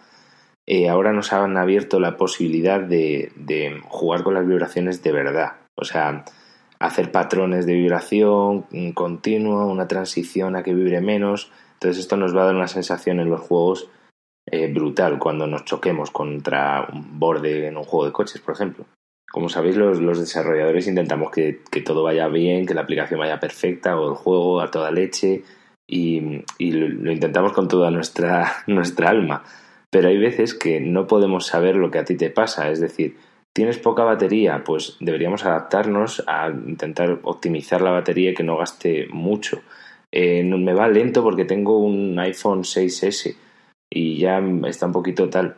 Eh, 0.66 0.88
ahora 0.88 1.12
nos 1.12 1.32
han 1.32 1.56
abierto 1.56 2.00
la 2.00 2.16
posibilidad 2.16 2.80
de, 2.80 3.32
jugar 3.88 4.22
con 4.22 4.34
las 4.34 4.46
vibraciones 4.46 5.02
de 5.02 5.12
verdad. 5.12 5.52
O 5.74 5.84
sea, 5.84 6.24
hacer 6.78 7.10
patrones 7.10 7.66
de 7.66 7.74
vibración 7.74 8.66
continuo, 8.94 9.66
una 9.66 9.88
transición 9.88 10.56
a 10.56 10.62
que 10.62 10.74
vibre 10.74 11.00
menos. 11.00 11.50
Entonces 11.74 12.00
esto 12.00 12.16
nos 12.16 12.36
va 12.36 12.42
a 12.42 12.46
dar 12.46 12.54
una 12.54 12.68
sensación 12.68 13.20
en 13.20 13.30
los 13.30 13.40
juegos 13.40 13.88
eh, 14.54 14.72
brutal 14.72 15.18
cuando 15.18 15.46
nos 15.46 15.64
choquemos 15.64 16.10
contra 16.10 16.86
un 16.92 17.18
borde 17.18 17.66
en 17.66 17.76
un 17.76 17.84
juego 17.84 18.06
de 18.06 18.12
coches, 18.12 18.40
por 18.40 18.54
ejemplo. 18.54 18.84
Como 19.30 19.48
sabéis, 19.48 19.76
los, 19.76 20.18
desarrolladores 20.18 20.86
intentamos 20.86 21.30
que, 21.32 21.60
todo 21.84 22.04
vaya 22.04 22.28
bien, 22.28 22.66
que 22.66 22.74
la 22.74 22.82
aplicación 22.82 23.20
vaya 23.20 23.40
perfecta 23.40 23.98
o 23.98 24.10
el 24.10 24.14
juego 24.14 24.60
a 24.60 24.70
toda 24.70 24.90
leche 24.90 25.42
y, 25.86 26.20
lo, 26.58 26.88
lo, 26.88 27.12
intentamos 27.12 27.52
con 27.52 27.68
toda 27.68 27.90
nuestra, 27.90 28.52
nuestra 28.66 29.10
alma 29.10 29.42
pero 29.94 30.08
hay 30.08 30.18
veces 30.18 30.54
que 30.54 30.80
no 30.80 31.06
podemos 31.06 31.46
saber 31.46 31.76
lo 31.76 31.88
que 31.88 32.00
a 32.00 32.04
ti 32.04 32.16
te 32.16 32.28
pasa, 32.28 32.68
es 32.68 32.80
decir, 32.80 33.16
tienes 33.52 33.78
poca 33.78 34.02
batería, 34.02 34.64
pues 34.64 34.96
deberíamos 34.98 35.44
adaptarnos 35.44 36.24
a 36.26 36.50
intentar 36.50 37.20
optimizar 37.22 37.80
la 37.80 37.92
batería 37.92 38.30
y 38.30 38.34
que 38.34 38.42
no 38.42 38.56
gaste 38.56 39.06
mucho. 39.12 39.62
Eh, 40.10 40.42
me 40.42 40.74
va 40.74 40.88
lento 40.88 41.22
porque 41.22 41.44
tengo 41.44 41.78
un 41.78 42.18
iPhone 42.18 42.64
6S 42.64 43.36
y 43.94 44.18
ya 44.18 44.42
está 44.66 44.86
un 44.86 44.92
poquito 44.92 45.30
tal. 45.30 45.54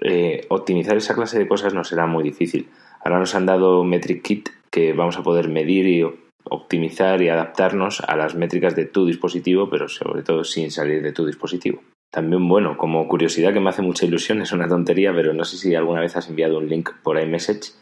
Eh, 0.00 0.46
optimizar 0.48 0.96
esa 0.96 1.14
clase 1.14 1.38
de 1.38 1.46
cosas 1.46 1.74
no 1.74 1.84
será 1.84 2.06
muy 2.06 2.24
difícil. 2.24 2.68
Ahora 3.04 3.18
nos 3.18 3.34
han 3.34 3.46
dado 3.46 3.84
Metric 3.84 4.22
Kit 4.22 4.48
que 4.70 4.92
vamos 4.94 5.18
a 5.18 5.22
poder 5.22 5.48
medir 5.48 5.86
y 5.86 6.02
optimizar 6.44 7.22
y 7.22 7.28
adaptarnos 7.28 8.00
a 8.00 8.16
las 8.16 8.34
métricas 8.34 8.74
de 8.74 8.86
tu 8.86 9.06
dispositivo, 9.06 9.68
pero 9.70 9.88
sobre 9.88 10.22
todo 10.22 10.44
sin 10.44 10.70
salir 10.70 11.02
de 11.02 11.12
tu 11.12 11.26
dispositivo. 11.26 11.80
También, 12.10 12.48
bueno, 12.48 12.76
como 12.76 13.06
curiosidad 13.06 13.52
que 13.52 13.60
me 13.60 13.70
hace 13.70 13.82
mucha 13.82 14.06
ilusión, 14.06 14.40
es 14.40 14.52
una 14.52 14.68
tontería, 14.68 15.12
pero 15.12 15.32
no 15.32 15.44
sé 15.44 15.56
si 15.56 15.74
alguna 15.74 16.00
vez 16.00 16.16
has 16.16 16.28
enviado 16.28 16.58
un 16.58 16.68
link 16.68 16.90
por 17.02 17.20
iMessage, 17.20 17.72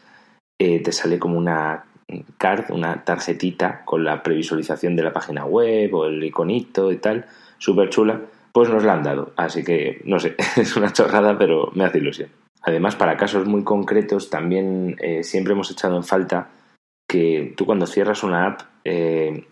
eh, 0.59 0.81
te 0.81 0.91
sale 0.91 1.19
como 1.19 1.37
una 1.37 1.85
card, 2.37 2.71
una 2.71 3.03
tarjetita 3.03 3.83
con 3.85 4.03
la 4.03 4.21
previsualización 4.21 4.95
de 4.95 5.03
la 5.03 5.13
página 5.13 5.45
web 5.45 5.93
o 5.93 6.05
el 6.05 6.23
iconito 6.23 6.91
y 6.91 6.97
tal, 6.97 7.25
súper 7.57 7.89
chula, 7.89 8.21
pues 8.53 8.69
nos 8.69 8.83
la 8.83 8.93
han 8.93 9.03
dado. 9.03 9.33
Así 9.35 9.63
que, 9.63 10.01
no 10.05 10.19
sé, 10.19 10.35
es 10.57 10.77
una 10.77 10.93
chorrada, 10.93 11.37
pero 11.37 11.71
me 11.73 11.83
hace 11.83 11.97
ilusión. 11.97 12.29
Además, 12.61 12.95
para 12.95 13.17
casos 13.17 13.45
muy 13.45 13.63
concretos, 13.63 14.29
también 14.29 14.95
eh, 15.01 15.23
siempre 15.23 15.53
hemos 15.53 15.69
echado 15.69 15.97
en 15.97 16.03
falta 16.03 16.51
que 17.09 17.53
tú 17.57 17.65
cuando 17.65 17.85
cierras 17.85 18.23
una 18.23 18.47
app 18.47 18.61
eh, 18.85 19.47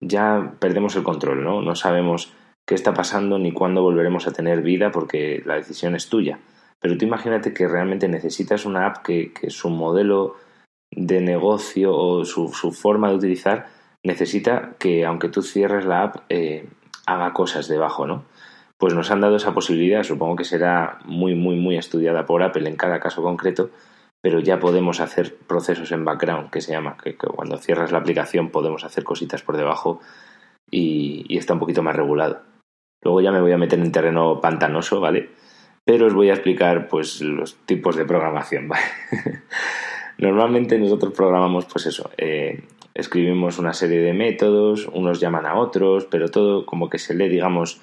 ya 0.00 0.54
perdemos 0.58 0.96
el 0.96 1.04
control, 1.04 1.44
¿no? 1.44 1.62
No 1.62 1.76
sabemos 1.76 2.32
qué 2.66 2.74
está 2.74 2.92
pasando 2.92 3.38
ni 3.38 3.52
cuándo 3.52 3.82
volveremos 3.82 4.26
a 4.26 4.32
tener 4.32 4.62
vida 4.62 4.90
porque 4.90 5.42
la 5.44 5.54
decisión 5.54 5.94
es 5.94 6.08
tuya. 6.08 6.40
Pero 6.80 6.98
tú 6.98 7.04
imagínate 7.04 7.54
que 7.54 7.68
realmente 7.68 8.08
necesitas 8.08 8.66
una 8.66 8.86
app 8.86 9.04
que, 9.04 9.32
su 9.48 9.70
modelo 9.70 10.36
de 10.90 11.20
negocio 11.20 11.94
o 11.94 12.24
su, 12.24 12.48
forma 12.72 13.08
de 13.08 13.16
utilizar 13.16 13.68
necesita 14.04 14.74
que 14.78 15.04
aunque 15.04 15.28
tú 15.28 15.42
cierres 15.42 15.84
la 15.84 16.02
app 16.02 16.16
eh, 16.28 16.68
haga 17.06 17.32
cosas 17.32 17.68
debajo, 17.68 18.06
¿no? 18.06 18.24
Pues 18.78 18.94
nos 18.94 19.10
han 19.10 19.20
dado 19.20 19.36
esa 19.36 19.54
posibilidad, 19.54 20.02
supongo 20.02 20.36
que 20.36 20.44
será 20.44 20.98
muy, 21.04 21.34
muy, 21.34 21.56
muy 21.56 21.76
estudiada 21.76 22.26
por 22.26 22.42
Apple 22.42 22.68
en 22.68 22.76
cada 22.76 23.00
caso 23.00 23.22
concreto, 23.22 23.70
pero 24.20 24.40
ya 24.40 24.58
podemos 24.58 25.00
hacer 25.00 25.36
procesos 25.36 25.92
en 25.92 26.04
background, 26.04 26.50
que 26.50 26.60
se 26.60 26.72
llama, 26.72 26.96
que, 27.02 27.16
cuando 27.16 27.58
cierras 27.58 27.92
la 27.92 27.98
aplicación 27.98 28.50
podemos 28.50 28.84
hacer 28.84 29.04
cositas 29.04 29.42
por 29.42 29.56
debajo 29.56 30.00
y, 30.70 31.24
y 31.28 31.38
está 31.38 31.54
un 31.54 31.60
poquito 31.60 31.82
más 31.82 31.96
regulado. 31.96 32.42
Luego 33.02 33.20
ya 33.20 33.30
me 33.30 33.40
voy 33.40 33.52
a 33.52 33.58
meter 33.58 33.78
en 33.78 33.92
terreno 33.92 34.40
pantanoso, 34.40 35.00
¿vale? 35.00 35.30
pero 35.86 36.08
os 36.08 36.14
voy 36.14 36.30
a 36.30 36.34
explicar 36.34 36.88
pues 36.88 37.20
los 37.20 37.54
tipos 37.64 37.94
de 37.94 38.04
programación. 38.04 38.68
Normalmente 40.18 40.78
nosotros 40.78 41.14
programamos 41.14 41.64
pues 41.66 41.86
eso, 41.86 42.10
eh, 42.18 42.64
escribimos 42.92 43.60
una 43.60 43.72
serie 43.72 44.00
de 44.00 44.12
métodos, 44.12 44.88
unos 44.92 45.20
llaman 45.20 45.46
a 45.46 45.54
otros, 45.54 46.06
pero 46.06 46.28
todo 46.28 46.66
como 46.66 46.90
que 46.90 46.98
se 46.98 47.14
lee 47.14 47.28
digamos 47.28 47.80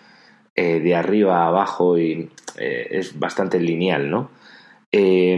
eh, 0.55 0.79
de 0.79 0.95
arriba 0.95 1.43
a 1.43 1.48
abajo 1.48 1.98
y 1.98 2.29
eh, 2.57 2.88
es 2.91 3.19
bastante 3.19 3.60
lineal, 3.60 4.10
¿no? 4.10 4.29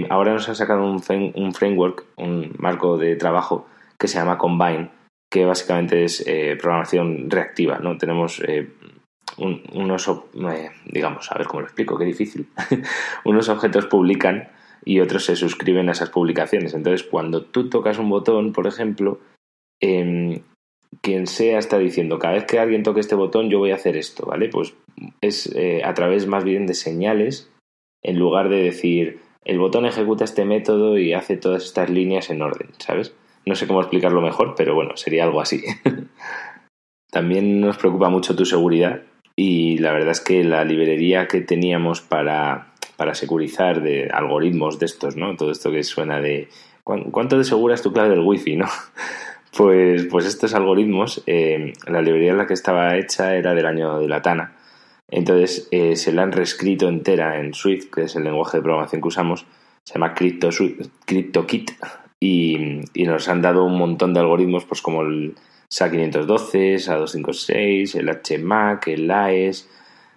ahora 0.09 0.33
nos 0.33 0.49
han 0.49 0.55
sacado 0.55 0.83
un, 0.83 1.01
un, 1.33 1.53
framework, 1.53 2.03
un 2.17 2.53
marco 2.57 2.97
de 2.97 3.15
trabajo 3.15 3.65
que 3.97 4.09
se 4.09 4.17
llama 4.17 4.37
Combine, 4.37 4.89
que 5.31 5.45
básicamente 5.45 6.03
es 6.03 6.25
programación 6.59 7.29
reactiva, 7.29 7.79
¿no? 7.79 7.97
Tenemos 7.97 8.41
unos, 9.37 10.07
eh, 10.07 10.71
digamos, 10.85 11.31
a 11.31 11.37
ver 11.37 11.47
cómo 11.47 11.61
lo 11.61 11.67
explico, 11.67 11.97
qué 11.97 12.05
difícil. 12.05 12.47
unos 13.25 13.49
objetos 13.49 13.85
publican 13.87 14.49
y 14.83 14.99
otros 14.99 15.25
se 15.25 15.35
suscriben 15.35 15.89
a 15.89 15.93
esas 15.93 16.09
publicaciones. 16.09 16.73
Entonces, 16.73 17.03
cuando 17.03 17.43
tú 17.43 17.69
tocas 17.69 17.97
un 17.97 18.09
botón, 18.09 18.53
por 18.53 18.67
ejemplo, 18.67 19.19
em, 19.81 20.41
quien 21.01 21.27
sea 21.27 21.59
está 21.59 21.77
diciendo, 21.77 22.19
cada 22.19 22.35
vez 22.35 22.45
que 22.45 22.59
alguien 22.59 22.83
toque 22.83 22.99
este 22.99 23.15
botón, 23.15 23.49
yo 23.49 23.59
voy 23.59 23.71
a 23.71 23.75
hacer 23.75 23.97
esto, 23.97 24.25
¿vale? 24.25 24.49
Pues 24.49 24.73
es 25.21 25.53
eh, 25.55 25.81
a 25.83 25.93
través 25.93 26.27
más 26.27 26.43
bien 26.43 26.65
de 26.65 26.73
señales, 26.73 27.51
en 28.03 28.19
lugar 28.19 28.49
de 28.49 28.63
decir, 28.63 29.19
el 29.43 29.59
botón 29.59 29.85
ejecuta 29.85 30.23
este 30.23 30.45
método 30.45 30.97
y 30.97 31.13
hace 31.13 31.37
todas 31.37 31.63
estas 31.63 31.89
líneas 31.89 32.29
en 32.29 32.41
orden, 32.41 32.69
¿sabes? 32.77 33.15
No 33.45 33.55
sé 33.55 33.67
cómo 33.67 33.81
explicarlo 33.81 34.21
mejor, 34.21 34.55
pero 34.57 34.73
bueno, 34.73 34.97
sería 34.97 35.23
algo 35.23 35.41
así. 35.41 35.63
También 37.11 37.61
nos 37.61 37.77
preocupa 37.77 38.09
mucho 38.09 38.35
tu 38.35 38.45
seguridad 38.45 39.03
y 39.35 39.77
la 39.77 39.91
verdad 39.91 40.11
es 40.11 40.21
que 40.21 40.43
la 40.43 40.63
librería 40.65 41.27
que 41.27 41.41
teníamos 41.41 42.01
para, 42.01 42.73
para 42.97 43.13
securizar 43.13 43.81
de 43.81 44.09
algoritmos 44.11 44.79
de 44.79 44.87
estos, 44.87 45.15
¿no? 45.15 45.35
Todo 45.35 45.51
esto 45.51 45.71
que 45.71 45.83
suena 45.83 46.19
de 46.19 46.49
¿cuánto 46.83 47.37
de 47.37 47.43
segura 47.43 47.75
es 47.75 47.81
tu 47.81 47.91
clave 47.91 48.09
del 48.09 48.19
wifi, 48.19 48.55
no? 48.55 48.67
Pues, 49.55 50.05
pues 50.05 50.25
estos 50.25 50.53
algoritmos, 50.53 51.23
eh, 51.27 51.73
la 51.87 52.01
librería 52.01 52.31
en 52.31 52.37
la 52.37 52.47
que 52.47 52.53
estaba 52.53 52.97
hecha 52.97 53.35
era 53.35 53.53
del 53.53 53.65
año 53.65 53.99
de 53.99 54.07
la 54.07 54.21
Tana. 54.21 54.55
Entonces 55.09 55.67
eh, 55.71 55.95
se 55.95 56.11
la 56.11 56.23
han 56.23 56.31
reescrito 56.31 56.87
entera 56.87 57.39
en 57.39 57.53
Swift, 57.53 57.91
que 57.93 58.03
es 58.03 58.15
el 58.15 58.23
lenguaje 58.23 58.57
de 58.57 58.63
programación 58.63 59.01
que 59.01 59.07
usamos. 59.07 59.45
Se 59.83 59.93
llama 59.93 60.13
CryptoKit 60.13 61.71
y, 62.19 62.81
y 62.93 63.03
nos 63.05 63.29
han 63.29 63.41
dado 63.41 63.63
un 63.63 63.77
montón 63.77 64.13
de 64.13 64.19
algoritmos, 64.19 64.65
pues 64.65 64.81
como 64.81 65.03
el, 65.03 65.35
SA512, 65.69 66.75
SA256, 66.79 67.95
el 67.95 68.09
HMAC, 68.09 68.87
el 68.89 69.11
AES. 69.11 69.69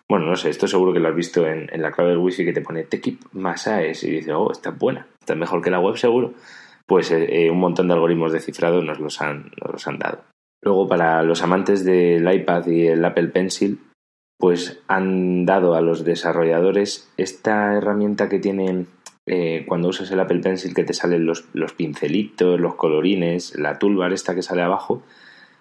Bueno, 0.09 0.27
no 0.27 0.37
sé, 0.37 0.51
esto 0.51 0.67
seguro 0.69 0.93
que 0.93 1.01
lo 1.01 1.09
has 1.09 1.15
visto 1.15 1.47
en, 1.47 1.69
la 1.73 1.93
clave 1.93 2.11
del 2.11 2.19
wifi 2.19 2.45
que 2.45 2.53
te 2.53 2.63
pone 2.63 2.85
TechIp 2.85 3.21
más 3.33 3.67
AES 3.67 4.05
y 4.05 4.11
dices, 4.11 4.33
oh, 4.35 4.51
está 4.51 4.71
buena, 4.71 5.07
está 5.21 5.35
mejor 5.35 5.63
que 5.63 5.71
la 5.71 5.81
web 5.81 5.97
seguro. 5.97 6.35
Pues 6.89 7.13
eh, 7.13 7.45
eh, 7.45 7.51
un 7.51 7.61
montón 7.61 7.87
de 7.87 7.95
algoritmos 7.95 8.33
de 8.33 8.41
cifrado 8.41 8.83
nos 8.83 8.99
los, 8.99 9.21
han, 9.21 9.53
nos 9.61 9.73
los 9.73 9.87
han 9.87 9.99
dado. 9.99 10.25
Luego, 10.63 10.89
para 10.89 11.23
los 11.23 11.43
amantes 11.43 11.85
del 11.85 12.33
iPad 12.33 12.67
y 12.67 12.87
el 12.87 13.05
Apple 13.05 13.29
Pencil, 13.29 13.79
pues 14.39 14.83
han 14.89 15.45
dado 15.45 15.75
a 15.75 15.81
los 15.81 16.05
desarrolladores 16.05 17.13
esta 17.17 17.77
herramienta 17.77 18.29
que 18.29 18.39
tienen 18.39 18.87
eh, 19.27 19.65
cuando 19.69 19.89
usas 19.89 20.11
el 20.11 20.21
Apple 20.21 20.41
Pencil 20.41 20.75
que 20.75 20.85
te 20.85 20.95
salen 20.95 21.27
los, 21.27 21.45
los, 21.53 21.75
pincelitos, 21.75 22.59
los 22.59 22.77
colorines, 22.77 23.59
la 23.59 23.79
toolbar 23.79 24.13
esta 24.13 24.35
que 24.35 24.43
sale 24.43 24.63
abajo, 24.63 25.03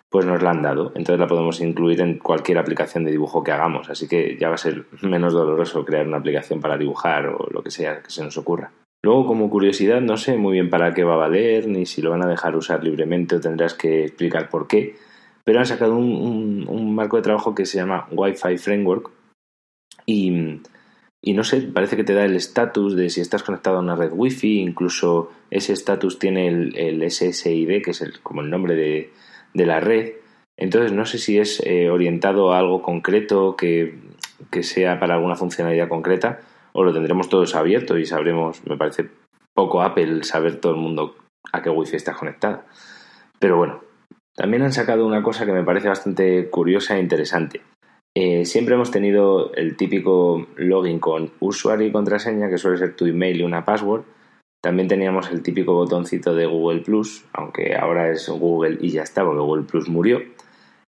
pues 0.10 0.26
nos 0.26 0.42
la 0.42 0.52
han 0.52 0.62
dado. 0.62 0.94
Entonces 0.96 1.20
la 1.20 1.28
podemos 1.28 1.60
incluir 1.60 2.00
en 2.02 2.18
cualquier 2.20 2.60
aplicación 2.60 3.04
de 3.04 3.12
dibujo 3.12 3.44
que 3.44 3.52
hagamos. 3.52 3.90
Así 3.90 4.08
que 4.08 4.38
ya 4.40 4.48
va 4.48 4.56
a 4.56 4.60
ser 4.60 4.86
menos 5.02 5.34
doloroso 5.34 5.84
crear 5.84 6.08
una 6.08 6.18
aplicación 6.18 6.62
para 6.62 6.78
dibujar 6.78 7.28
o 7.28 7.50
lo 7.52 7.62
que 7.62 7.72
sea 7.72 8.02
que 8.02 8.10
se 8.10 8.24
nos 8.24 8.38
ocurra. 8.38 8.72
Luego, 9.04 9.26
como 9.26 9.50
curiosidad, 9.50 10.02
no 10.02 10.18
sé 10.18 10.38
muy 10.38 10.54
bien 10.54 10.70
para 10.70 10.94
qué 10.94 11.04
va 11.04 11.14
a 11.14 11.18
valer, 11.18 11.68
ni 11.68 11.86
si 11.86 12.02
lo 12.02 12.10
van 12.10 12.24
a 12.24 12.28
dejar 12.28 12.56
usar 12.56 12.84
libremente 12.84 13.36
o 13.36 13.40
tendrás 13.40 13.74
que 13.74 14.06
explicar 14.06 14.50
por 14.50 14.68
qué, 14.68 14.96
pero 15.44 15.60
han 15.60 15.66
sacado 15.66 15.96
un, 15.96 16.96
marco 16.96 17.16
de 17.16 17.24
trabajo 17.24 17.56
que 17.56 17.66
se 17.66 17.78
llama 17.78 18.08
Wi-Fi 18.12 18.58
Framework 18.58 19.12
y, 20.06 20.32
no 21.34 21.44
sé, 21.44 21.62
parece 21.62 21.96
que 21.96 22.04
te 22.04 22.14
da 22.14 22.26
el 22.26 22.36
estatus 22.36 22.96
de 22.96 23.10
si 23.10 23.22
estás 23.22 23.44
conectado 23.44 23.78
a 23.78 23.82
una 23.82 23.96
red 23.96 24.12
Wi-Fi, 24.12 24.60
incluso 24.60 25.32
ese 25.52 25.74
estatus 25.74 26.18
tiene 26.18 26.48
el, 26.48 27.12
SSID, 27.12 27.84
que 27.84 27.92
es 27.92 28.20
como 28.24 28.42
el 28.42 28.50
nombre 28.50 28.76
de, 28.76 29.12
la 29.66 29.80
red. 29.80 30.16
Entonces 30.58 30.92
no 30.92 31.06
sé 31.06 31.20
si 31.20 31.38
es 31.38 31.62
eh, 31.66 31.90
orientado 31.90 32.52
a 32.52 32.60
algo 32.60 32.82
concreto 32.82 33.56
que, 33.56 34.00
sea 34.62 35.00
para 35.00 35.16
alguna 35.16 35.36
funcionalidad 35.36 35.88
concreta 35.88 36.42
o 36.78 36.84
lo 36.84 36.94
tendremos 36.94 37.28
todos 37.28 37.56
abierto 37.56 37.98
y 37.98 38.06
sabremos, 38.06 38.62
me 38.68 38.78
parece 38.78 39.10
poco 39.56 39.82
Apple 39.82 40.24
saber 40.24 40.62
todo 40.62 40.74
el 40.74 40.80
mundo 40.80 41.16
a 41.52 41.64
qué 41.64 41.72
wifi 41.72 41.96
está 41.96 42.14
conectada. 42.14 42.68
Pero 43.40 43.58
bueno, 43.58 43.82
también 44.36 44.62
han 44.62 44.72
sacado 44.72 45.08
una 45.08 45.24
cosa 45.24 45.48
que 45.48 45.54
me 45.54 45.64
parece 45.64 45.88
bastante 45.88 46.52
curiosa 46.52 46.96
e 46.96 47.02
interesante. 47.02 47.62
Eh, 48.16 48.46
siempre 48.46 48.76
hemos 48.76 48.92
tenido 48.92 49.52
el 49.56 49.76
típico 49.76 50.46
login 50.56 51.00
con 51.00 51.32
usuario 51.40 51.88
y 51.88 51.92
contraseña, 51.92 52.48
que 52.48 52.60
suele 52.60 52.78
ser 52.78 52.96
tu 52.96 53.08
email 53.08 53.42
y 53.42 53.44
una 53.44 53.66
password, 53.66 54.04
también 54.62 54.88
teníamos 54.88 55.32
el 55.32 55.42
típico 55.42 55.74
botoncito 55.74 56.36
de 56.36 56.46
Google 56.46 56.82
Plus, 56.82 57.26
aunque 57.34 57.76
ahora 57.76 58.12
es 58.12 58.30
Google 58.30 58.78
y 58.82 58.90
ya 58.90 59.02
está, 59.02 59.24
porque 59.24 59.40
Google 59.40 59.64
Plus 59.64 59.90
murió. 59.90 60.22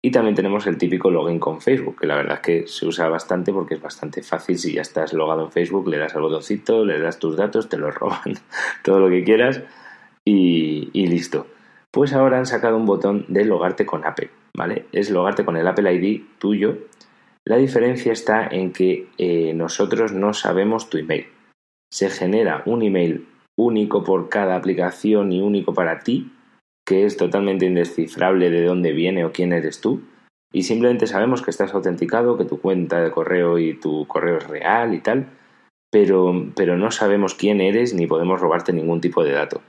Y 0.02 0.12
también 0.12 0.36
tenemos 0.36 0.68
el 0.68 0.78
típico 0.78 1.10
login 1.10 1.40
con 1.40 1.60
Facebook, 1.60 2.00
que 2.00 2.08
la 2.08 2.16
verdad 2.16 2.36
es 2.36 2.42
que 2.42 2.68
se 2.68 2.86
usa 2.86 3.10
bastante 3.10 3.52
porque 3.52 3.74
es 3.74 3.82
bastante 3.82 4.22
fácil. 4.22 4.58
Si 4.58 4.74
ya 4.74 4.82
estás 4.82 5.14
logado 5.14 5.46
en 5.46 5.52
Facebook, 5.52 5.88
le 5.88 5.98
das 5.98 6.16
al 6.16 6.22
botoncito, 6.22 6.86
le 6.86 7.00
das 7.00 7.20
tus 7.20 7.36
datos, 7.36 7.68
te 7.68 7.78
los 7.78 7.96
roban, 7.96 8.36
todo 8.84 9.00
lo 9.00 9.10
que 9.10 9.24
quieras 9.24 9.64
y, 10.24 11.08
listo. 11.08 11.48
Pues 11.92 12.14
ahora 12.14 12.38
han 12.38 12.46
sacado 12.46 12.78
un 12.78 12.86
botón 12.86 13.26
de 13.28 13.46
logarte 13.46 13.86
con 13.86 14.06
Apple, 14.06 14.30
¿vale? 14.56 14.86
Es 14.92 15.10
logarte 15.10 15.46
con 15.46 15.58
el 15.58 15.68
Apple 15.68 15.92
ID 15.94 16.22
tuyo. 16.38 16.78
La 17.44 17.58
diferencia 17.58 18.12
está 18.12 18.46
en 18.46 18.74
que 18.74 19.08
eh, 19.18 19.54
nosotros 19.54 20.12
no 20.12 20.34
sabemos 20.34 20.90
tu 20.90 20.98
email. 20.98 21.28
Se 21.92 22.10
genera 22.10 22.62
un 22.66 22.84
email 22.84 23.26
único 23.58 24.04
por 24.04 24.30
cada 24.30 24.56
aplicación 24.56 25.32
y 25.32 25.42
único 25.42 25.74
para 25.74 26.00
ti, 26.00 26.32
que 26.88 27.06
es 27.06 27.18
totalmente 27.18 27.66
indescifrable 27.66 28.50
de 28.50 28.64
dónde 28.64 28.94
viene 28.94 29.26
o 29.26 29.34
quién 29.34 29.52
eres 29.52 29.82
tú, 29.82 30.04
y 30.54 30.64
simplemente 30.64 31.06
sabemos 31.06 31.42
que 31.42 31.52
estás 31.52 31.74
autenticado, 31.74 32.38
que 32.38 32.46
tu 32.46 32.62
cuenta 32.62 33.02
de 33.02 33.12
correo 33.12 33.60
y 33.60 33.74
tu 33.74 34.08
correo 34.08 34.38
es 34.38 34.48
real 34.48 34.94
y 34.94 35.02
tal, 35.02 35.28
pero, 35.92 36.48
pero 36.56 36.78
no 36.78 36.90
sabemos 36.92 37.36
quién 37.36 37.60
eres 37.60 37.94
ni 37.94 38.08
podemos 38.08 38.40
robarte 38.40 38.72
ningún 38.72 39.02
tipo 39.02 39.26
de 39.26 39.34
dato. 39.34 39.62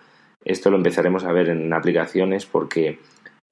Esto 0.44 0.70
lo 0.70 0.76
empezaremos 0.76 1.24
a 1.24 1.32
ver 1.32 1.48
en 1.48 1.72
aplicaciones 1.72 2.46
porque 2.46 3.00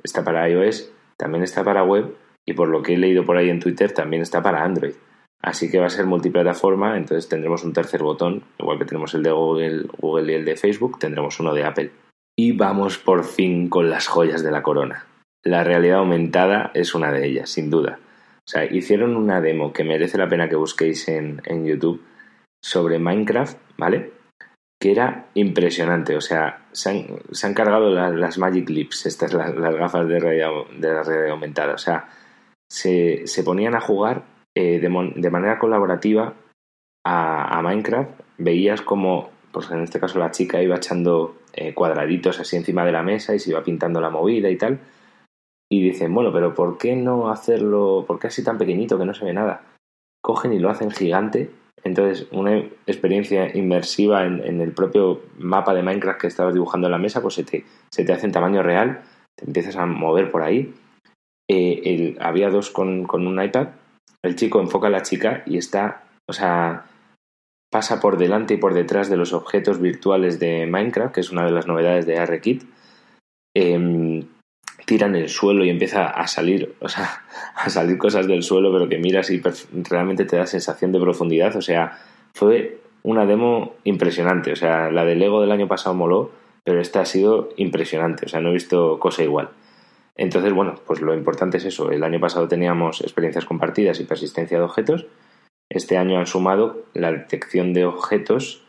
está 0.00 0.23
para 0.23 0.49
iOS, 0.49 0.92
también 1.16 1.42
está 1.42 1.64
para 1.64 1.82
web 1.82 2.14
y 2.44 2.52
por 2.52 2.68
lo 2.68 2.85
que 2.85 2.94
he 2.94 2.99
leído 2.99 3.26
por 3.26 3.37
ahí 3.37 3.50
en 3.50 3.58
Twitter 3.58 3.90
también 3.90 4.23
está 4.23 4.44
para 4.44 4.62
Android. 4.62 4.94
Así 5.42 5.68
que 5.68 5.80
va 5.80 5.87
a 5.87 5.90
ser 5.90 6.06
multiplataforma, 6.06 6.96
entonces 6.96 7.28
tendremos 7.28 7.64
un 7.64 7.73
tercer 7.73 8.04
botón, 8.04 8.44
igual 8.58 8.78
que 8.78 8.85
tenemos 8.85 9.12
el 9.14 9.25
de 9.25 9.32
Google, 9.32 9.87
Google 9.99 10.32
y 10.32 10.37
el 10.37 10.44
de 10.44 10.56
Facebook, 10.56 11.00
tendremos 11.00 11.40
uno 11.40 11.52
de 11.52 11.64
Apple. 11.64 11.90
Y 12.38 12.52
vamos 12.52 12.99
por 12.99 13.25
fin 13.25 13.69
con 13.69 13.88
las 13.88 14.07
joyas 14.07 14.43
de 14.43 14.50
la 14.50 14.62
corona. 14.62 15.07
La 15.45 15.64
realidad 15.64 15.99
aumentada 15.99 16.71
es 16.75 16.95
una 16.95 17.11
de 17.12 17.26
ellas, 17.26 17.50
sin 17.50 17.71
duda. 17.71 17.99
O 18.38 18.49
sea, 18.49 18.64
hicieron 18.64 19.16
una 19.16 19.40
demo 19.40 19.73
que 19.73 19.85
merece 19.85 20.19
la 20.19 20.28
pena 20.28 20.49
que 20.49 20.57
busquéis 20.57 21.09
en, 21.09 21.40
YouTube 21.64 22.02
sobre 22.62 22.99
Minecraft, 22.99 23.59
¿vale? 23.76 24.12
Que 24.81 24.93
era 24.93 25.26
impresionante. 25.35 26.16
O 26.16 26.21
sea, 26.21 26.66
se 26.73 26.90
han, 26.90 27.55
cargado 27.55 27.90
las, 27.90 28.38
Magic 28.38 28.69
Lips, 28.69 29.07
estas 29.07 29.33
las, 29.33 29.55
gafas 29.55 30.07
de, 30.09 30.21
realidad, 30.21 30.50
de 30.78 30.93
la 30.93 31.02
realidad 31.02 31.31
aumentada. 31.31 31.75
O 31.75 31.78
sea, 31.78 32.09
se, 32.71 33.26
se 33.26 33.43
ponían 33.43 33.75
a 33.75 33.81
jugar 33.81 34.25
eh, 34.59 34.81
de, 34.81 35.31
manera 35.31 35.59
colaborativa 35.59 36.33
a, 37.05 37.61
Minecraft, 37.62 38.11
veías 38.38 38.81
como 38.81 39.31
pues 39.56 39.70
en 39.70 39.80
este 39.80 39.98
caso 39.98 40.18
la 40.18 40.32
chica 40.32 40.62
iba 40.62 40.76
echando 40.76 41.36
eh, 41.54 41.72
cuadraditos 41.72 42.38
así 42.38 42.56
encima 42.56 42.84
de 42.84 42.92
la 42.92 43.02
mesa 43.02 43.34
y 43.34 43.38
se 43.38 43.48
iba 43.48 43.64
pintando 43.64 44.02
la 44.02 44.10
movida 44.10 44.50
y 44.50 44.58
tal. 44.58 44.80
Y 45.72 45.82
dicen, 45.82 46.12
bueno, 46.12 46.30
pero 46.30 46.52
¿por 46.52 46.76
qué 46.76 46.94
no 46.94 47.30
hacerlo? 47.30 48.04
¿Por 48.06 48.18
qué 48.18 48.26
así 48.26 48.44
tan 48.44 48.58
pequeñito 48.58 48.98
que 48.98 49.06
no 49.06 49.14
se 49.14 49.25
ve 49.25 49.32
nada? 49.32 49.62
Cogen 50.22 50.52
y 50.52 50.58
lo 50.58 50.68
hacen 50.68 50.90
gigante. 50.90 51.50
Entonces, 51.84 52.28
una 52.32 52.58
experiencia 52.86 53.56
inmersiva 53.56 54.26
en, 54.26 54.60
el 54.60 54.72
propio 54.72 55.22
mapa 55.38 55.72
de 55.72 55.82
Minecraft 55.82 56.20
que 56.20 56.26
estabas 56.26 56.52
dibujando 56.52 56.88
en 56.88 56.92
la 56.92 56.98
mesa, 56.98 57.22
pues 57.22 57.32
se 57.32 57.44
te, 57.44 57.64
se 57.90 58.04
te 58.04 58.12
hace 58.12 58.26
en 58.26 58.32
tamaño 58.32 58.62
real, 58.62 59.00
te 59.36 59.46
empiezas 59.46 59.76
a 59.76 59.86
mover 59.86 60.30
por 60.30 60.42
ahí. 60.42 60.75
Eh, 61.48 62.14
había 62.20 62.50
dos 62.50 62.68
con, 62.68 63.04
con 63.04 63.26
un 63.26 63.42
iPad. 63.42 63.68
El 64.22 64.36
chico 64.36 64.60
enfoca 64.60 64.88
a 64.88 64.90
la 64.90 65.00
chica 65.00 65.44
y 65.46 65.56
está, 65.56 66.04
o 66.28 66.34
sea, 66.34 66.84
pasa 67.76 68.00
por 68.00 68.16
delante 68.16 68.54
y 68.54 68.56
por 68.56 68.73
detrás 68.73 69.11
de 69.11 69.18
los 69.18 69.35
objetos 69.35 69.83
virtuales 69.83 70.40
de 70.40 70.66
Minecraft, 70.66 71.14
que 71.14 71.21
es 71.21 71.30
una 71.30 71.45
de 71.45 71.50
las 71.50 71.66
novedades 71.66 72.06
de 72.06 72.16
ARKit. 72.16 72.62
Eh, 73.54 74.25
tira 74.87 75.09
en 75.09 75.14
el 75.14 75.28
suelo 75.28 75.62
y 75.62 75.68
empieza 75.68 76.06
a 76.06 76.26
salir, 76.26 76.75
o 76.80 76.88
sea, 76.88 77.23
a 77.54 77.68
salir 77.68 77.99
cosas 77.99 78.26
del 78.26 78.42
suelo, 78.42 78.73
pero 78.73 78.88
que 78.88 78.97
miras 78.97 79.28
y 79.28 79.42
realmente 79.90 80.25
te 80.25 80.38
da 80.38 80.47
sensación 80.47 80.90
de 80.90 81.00
profundidad. 81.00 81.54
O 81.54 81.61
sea, 81.61 81.99
fue 82.33 82.78
una 83.02 83.26
demo 83.26 83.75
impresionante. 83.85 84.52
O 84.52 84.56
sea, 84.56 84.90
la 84.90 85.04
del 85.04 85.18
Lego 85.18 85.42
del 85.42 85.52
año 85.52 85.68
pasado 85.68 85.95
moló, 85.95 86.30
pero 86.64 86.80
esta 86.80 87.02
ha 87.02 87.04
sido 87.04 87.50
impresionante. 87.59 88.25
O 88.25 88.28
sea, 88.30 88.40
no 88.40 88.49
he 88.49 88.54
visto 88.54 88.99
cosa 88.99 89.23
igual. 89.23 89.50
Entonces, 90.16 90.54
bueno, 90.54 90.76
pues 90.87 91.02
lo 91.02 91.12
importante 91.12 91.59
es 91.59 91.66
eso. 91.66 91.90
El 91.90 92.04
año 92.04 92.21
pasado 92.21 92.49
teníamos 92.49 93.02
experiencias 93.02 93.45
compartidas 93.45 94.00
y 94.00 94.04
persistencia 94.04 94.56
de 94.56 94.64
objetos. 94.64 95.04
Este 95.70 95.99
año 95.99 96.18
han 96.18 96.26
sumado 96.26 96.85
la 96.94 97.12
detección 97.12 97.73
de 97.73 97.85
objetos 97.85 98.64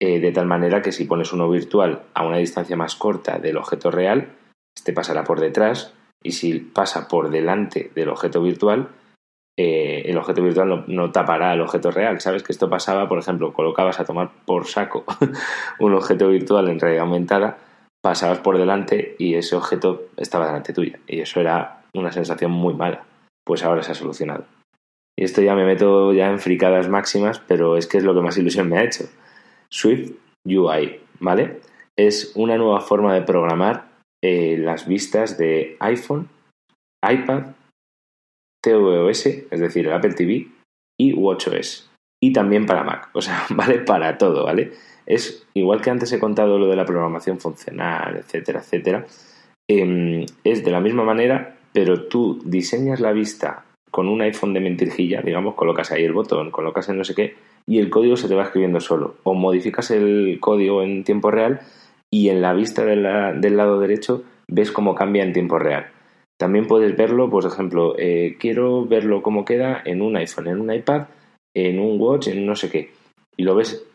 eh, 0.00 0.18
de 0.18 0.32
tal 0.32 0.46
manera 0.46 0.82
que 0.82 0.92
si 0.92 1.04
pones 1.04 1.32
uno 1.32 1.48
virtual 1.48 2.02
a 2.14 2.26
una 2.26 2.38
distancia 2.38 2.76
más 2.76 2.96
corta 2.96 3.38
del 3.38 3.56
objeto 3.56 3.90
real, 3.90 4.32
este 4.76 4.92
pasará 4.92 5.22
por 5.22 5.38
detrás 5.38 5.94
y 6.22 6.32
si 6.32 6.58
pasa 6.58 7.06
por 7.08 7.30
delante 7.30 7.90
del 7.94 8.08
objeto 8.08 8.42
virtual, 8.42 8.88
eh, 9.56 10.02
el 10.06 10.16
objeto 10.16 10.42
virtual 10.42 10.84
no, 10.86 11.12
tapará 11.12 11.52
el 11.52 11.60
objeto 11.60 11.90
real. 11.90 12.20
¿Sabes? 12.20 12.42
Que 12.42 12.52
esto 12.52 12.70
pasaba, 12.70 13.08
por 13.08 13.18
ejemplo, 13.18 13.52
colocabas 13.52 14.00
a 14.00 14.04
tomar 14.04 14.30
por 14.44 14.66
saco 14.66 15.04
un 15.78 15.94
objeto 15.94 16.28
virtual 16.28 16.68
en 16.68 16.80
realidad 16.80 17.04
aumentada, 17.04 17.58
pasabas 18.02 18.38
por 18.38 18.58
delante 18.58 19.14
y 19.18 19.34
ese 19.34 19.54
objeto 19.54 20.06
estaba 20.16 20.46
delante 20.46 20.72
tuya. 20.72 20.98
Y 21.06 21.20
eso 21.20 21.40
era 21.40 21.82
una 21.94 22.10
sensación 22.12 22.50
muy 22.50 22.74
mala. 22.74 23.04
Pues 23.44 23.64
ahora 23.64 23.82
se 23.82 23.92
ha 23.92 23.94
solucionado. 23.94 24.44
Y 25.18 25.24
esto 25.24 25.42
ya 25.42 25.54
me 25.54 25.64
meto 25.64 26.12
ya 26.12 26.30
en 26.30 26.38
fricadas 26.38 26.88
máximas, 26.88 27.38
pero 27.40 27.76
es 27.76 27.86
que 27.86 27.98
es 27.98 28.04
lo 28.04 28.14
que 28.14 28.22
más 28.22 28.38
ilusión 28.38 28.68
me 28.68 28.78
ha 28.78 28.84
hecho. 28.84 29.04
Swift 29.68 30.12
UI, 30.44 31.00
¿vale? 31.20 31.60
Es 31.98 32.32
una 32.34 32.56
nueva 32.56 32.80
forma 32.80 33.14
de 33.14 33.22
programar 33.22 33.90
eh, 34.24 34.56
las 34.56 34.86
vistas 34.86 35.36
de 35.36 35.76
iPhone, 35.80 36.28
iPad, 37.06 37.54
tvOS, 38.62 39.26
es 39.26 39.60
decir, 39.60 39.86
el 39.86 39.92
Apple 39.92 40.14
TV 40.14 40.48
y 40.98 41.12
WatchOS. 41.12 41.90
Y 42.22 42.32
también 42.32 42.66
para 42.66 42.84
Mac, 42.84 43.10
o 43.14 43.20
sea, 43.20 43.44
vale 43.50 43.80
para 43.80 44.16
todo, 44.16 44.44
¿vale? 44.44 44.72
Es 45.06 45.46
igual 45.54 45.82
que 45.82 45.90
antes 45.90 46.12
he 46.12 46.20
contado 46.20 46.58
lo 46.58 46.68
de 46.68 46.76
la 46.76 46.86
programación 46.86 47.40
funcional, 47.40 48.16
etcétera, 48.16 48.60
etcétera. 48.60 49.06
Em, 49.68 50.24
es 50.44 50.64
de 50.64 50.70
la 50.70 50.80
misma 50.80 51.04
manera, 51.04 51.58
pero 51.72 52.06
tú 52.06 52.40
diseñas 52.44 53.00
la 53.00 53.12
vista 53.12 53.64
con 53.92 54.08
un 54.08 54.22
iPhone 54.22 54.54
de 54.54 54.60
mentirjilla, 54.60 55.20
digamos, 55.22 55.54
colocas 55.54 55.92
ahí 55.92 56.02
el 56.02 56.14
botón, 56.14 56.50
colocas 56.50 56.88
en 56.88 56.96
no 56.96 57.04
sé 57.04 57.14
qué, 57.14 57.36
y 57.66 57.78
el 57.78 57.90
código 57.90 58.16
se 58.16 58.26
te 58.26 58.34
va 58.34 58.44
escribiendo 58.44 58.80
solo. 58.80 59.16
O 59.22 59.34
modificas 59.34 59.90
el 59.92 60.38
código 60.40 60.82
en 60.82 61.04
tiempo 61.04 61.30
real 61.30 61.60
y 62.10 62.30
en 62.30 62.40
la 62.42 62.54
vista 62.54 62.84
del 62.84 63.56
lado 63.56 63.78
derecho 63.78 64.24
ves 64.48 64.72
cómo 64.72 64.94
cambia 64.94 65.22
en 65.22 65.34
tiempo 65.34 65.58
real. 65.58 65.86
También 66.38 66.66
puedes 66.66 66.96
verlo, 66.96 67.30
por 67.30 67.44
ejemplo, 67.44 67.94
eh, 67.98 68.36
quiero 68.40 68.86
verlo 68.86 69.22
cómo 69.22 69.44
queda 69.44 69.82
en 69.84 70.02
un 70.02 70.16
iPhone, 70.16 70.48
en 70.48 70.60
un 70.60 70.72
iPad, 70.72 71.06
en 71.54 71.78
un 71.78 72.00
Watch, 72.00 72.28
en 72.28 72.46
no 72.46 72.56
sé 72.56 72.70
qué. 72.70 72.90
Y 73.36 73.44
lo 73.44 73.54
ves, 73.54 73.86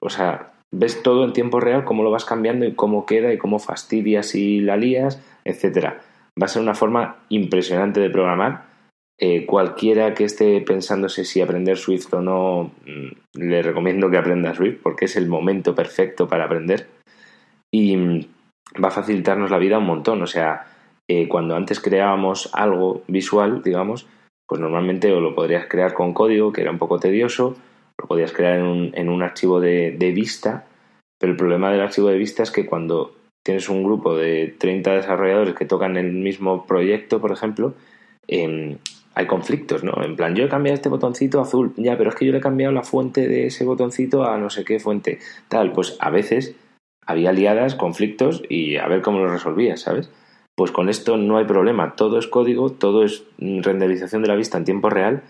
o 0.00 0.10
sea, 0.10 0.52
ves 0.72 1.02
todo 1.02 1.24
en 1.24 1.32
tiempo 1.32 1.60
real, 1.60 1.84
cómo 1.84 2.02
lo 2.02 2.10
vas 2.10 2.24
cambiando 2.24 2.66
y 2.66 2.74
cómo 2.74 3.06
queda 3.06 3.32
y 3.32 3.38
cómo 3.38 3.60
fastidias 3.60 4.34
y 4.34 4.60
la 4.60 4.76
lías, 4.76 5.22
etcétera. 5.44 6.00
Va 6.40 6.46
a 6.46 6.48
ser 6.48 6.62
una 6.62 6.74
forma 6.74 7.18
impresionante 7.28 8.00
de 8.00 8.10
programar. 8.10 8.71
Eh, 9.18 9.46
cualquiera 9.46 10.14
que 10.14 10.24
esté 10.24 10.60
pensándose 10.62 11.24
si 11.24 11.40
aprender 11.40 11.76
Swift 11.76 12.12
o 12.14 12.20
no, 12.20 12.72
mm, 12.86 13.38
le 13.38 13.62
recomiendo 13.62 14.10
que 14.10 14.16
aprenda 14.18 14.54
Swift 14.54 14.80
porque 14.82 15.04
es 15.04 15.16
el 15.16 15.28
momento 15.28 15.74
perfecto 15.74 16.28
para 16.28 16.46
aprender 16.46 16.88
y 17.70 17.96
va 18.82 18.88
a 18.88 18.90
facilitarnos 18.90 19.50
la 19.50 19.58
vida 19.58 19.78
un 19.78 19.86
montón. 19.86 20.22
O 20.22 20.26
sea, 20.26 20.66
eh, 21.08 21.28
cuando 21.28 21.56
antes 21.56 21.80
creábamos 21.80 22.50
algo 22.52 23.02
visual, 23.06 23.62
digamos, 23.62 24.06
pues 24.46 24.60
normalmente 24.60 25.12
o 25.12 25.20
lo 25.20 25.34
podrías 25.34 25.66
crear 25.66 25.94
con 25.94 26.14
código, 26.14 26.52
que 26.52 26.62
era 26.62 26.70
un 26.70 26.78
poco 26.78 26.98
tedioso, 26.98 27.56
lo 27.98 28.06
podías 28.06 28.32
crear 28.32 28.58
en 28.58 28.66
un, 28.66 28.90
en 28.94 29.08
un 29.08 29.22
archivo 29.22 29.60
de, 29.60 29.92
de, 29.92 30.12
vista, 30.12 30.66
pero 31.18 31.32
el 31.32 31.38
problema 31.38 31.70
del 31.70 31.80
archivo 31.80 32.08
de 32.08 32.18
vista 32.18 32.42
es 32.42 32.50
que 32.50 32.66
cuando 32.66 33.14
tienes 33.44 33.68
un 33.68 33.82
grupo 33.82 34.16
de 34.16 34.54
30 34.58 34.92
desarrolladores 34.92 35.54
que 35.54 35.64
tocan 35.64 35.96
el 35.96 36.12
mismo 36.12 36.66
proyecto, 36.66 37.20
por 37.20 37.32
ejemplo, 37.32 37.74
em, 38.28 38.78
hay 39.14 39.26
conflictos, 39.26 39.84
¿no? 39.84 40.02
En 40.02 40.16
plan, 40.16 40.34
yo 40.34 40.44
he 40.44 40.48
cambiado 40.48 40.74
este 40.74 40.88
botoncito 40.88 41.40
azul, 41.40 41.72
ya, 41.76 41.98
pero 41.98 42.10
es 42.10 42.16
que 42.16 42.26
yo 42.26 42.32
le 42.32 42.38
he 42.38 42.42
cambiado 42.42 42.72
la 42.72 42.82
fuente 42.82 43.28
de 43.28 43.46
ese 43.46 43.64
botoncito 43.64 44.24
a 44.24 44.38
no 44.38 44.50
sé 44.50 44.64
qué 44.64 44.78
fuente, 44.80 45.18
tal, 45.48 45.72
pues 45.72 45.96
a 46.00 46.10
veces 46.10 46.54
había 47.06 47.32
liadas, 47.32 47.74
conflictos 47.74 48.42
y 48.48 48.76
a 48.76 48.86
ver 48.88 49.02
cómo 49.02 49.18
los 49.18 49.32
resolvías, 49.32 49.80
¿sabes? 49.80 50.10
Pues 50.54 50.70
con 50.70 50.88
esto 50.88 51.16
no 51.16 51.38
hay 51.38 51.44
problema, 51.44 51.94
todo 51.96 52.18
es 52.18 52.26
código, 52.26 52.70
todo 52.70 53.04
es 53.04 53.24
renderización 53.38 54.22
de 54.22 54.28
la 54.28 54.36
vista 54.36 54.58
en 54.58 54.64
tiempo 54.64 54.90
real 54.90 55.22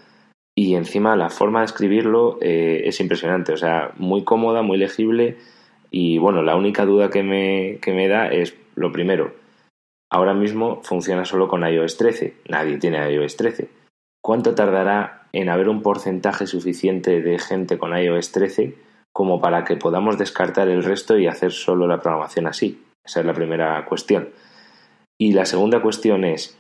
y 0.55 0.75
encima 0.75 1.17
la 1.17 1.31
forma 1.31 1.61
de 1.61 1.67
escribirlo 1.67 2.39
eh, 2.41 2.83
es 2.85 3.01
impresionante, 3.01 3.53
o 3.53 3.57
sea, 3.57 3.93
muy 3.97 4.25
cómoda, 4.25 4.63
muy 4.63 4.79
legible 4.79 5.39
y 5.91 6.19
bueno, 6.19 6.43
la 6.43 6.57
única 6.57 6.85
duda 6.85 7.11
que 7.11 7.23
me, 7.23 7.79
que 7.81 7.93
me 7.93 8.09
da 8.09 8.29
es 8.29 8.57
lo 8.75 8.93
primero, 8.93 9.33
ahora 10.13 10.35
mismo 10.35 10.83
funciona 10.83 11.25
solo 11.25 11.49
con 11.49 11.67
iOS 11.67 11.97
13, 11.97 12.35
nadie 12.49 12.79
tiene 12.79 13.11
iOS 13.11 13.37
13. 13.37 13.69
¿Cuánto 14.23 14.55
tardará 14.55 15.23
en 15.33 15.49
haber 15.49 15.69
un 15.69 15.83
porcentaje 15.83 16.47
suficiente 16.47 17.23
de 17.23 17.39
gente 17.39 17.79
con 17.79 17.97
iOS 17.97 18.31
13 18.31 18.77
como 19.13 19.41
para 19.41 19.65
que 19.65 19.77
podamos 19.77 20.19
descartar 20.19 20.69
el 20.69 20.83
resto 20.83 21.19
y 21.19 21.27
hacer 21.27 21.53
solo 21.53 21.87
la 21.87 22.01
programación 22.01 22.47
así. 22.47 22.83
Esa 23.05 23.21
es 23.21 23.27
la 23.27 23.35
primera 23.35 23.85
cuestión. 23.85 24.31
Y 25.19 25.33
la 25.33 25.45
segunda 25.45 25.83
cuestión 25.83 26.25
es, 26.25 26.59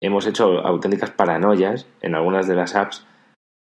hemos 0.00 0.26
hecho 0.26 0.60
auténticas 0.60 1.10
paranoias 1.10 1.86
en 2.02 2.14
algunas 2.14 2.46
de 2.46 2.54
las 2.54 2.76
apps, 2.76 3.06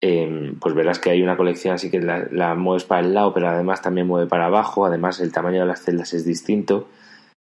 em, 0.02 0.60
pues 0.60 0.74
verás 0.74 1.00
que 1.00 1.12
hay 1.12 1.22
una 1.22 1.38
colección 1.38 1.76
así 1.76 1.92
que 1.92 2.02
la, 2.02 2.56
mueves 2.56 2.86
para 2.86 3.02
el 3.02 3.14
lado, 3.14 3.34
pero 3.34 3.48
además 3.48 3.82
también 3.82 4.08
mueve 4.08 4.28
para 4.28 4.48
abajo, 4.48 4.86
además 4.86 5.20
el 5.20 5.32
tamaño 5.32 5.62
de 5.62 5.68
las 5.68 5.84
celdas 5.84 6.14
es 6.14 6.26
distinto. 6.26 6.88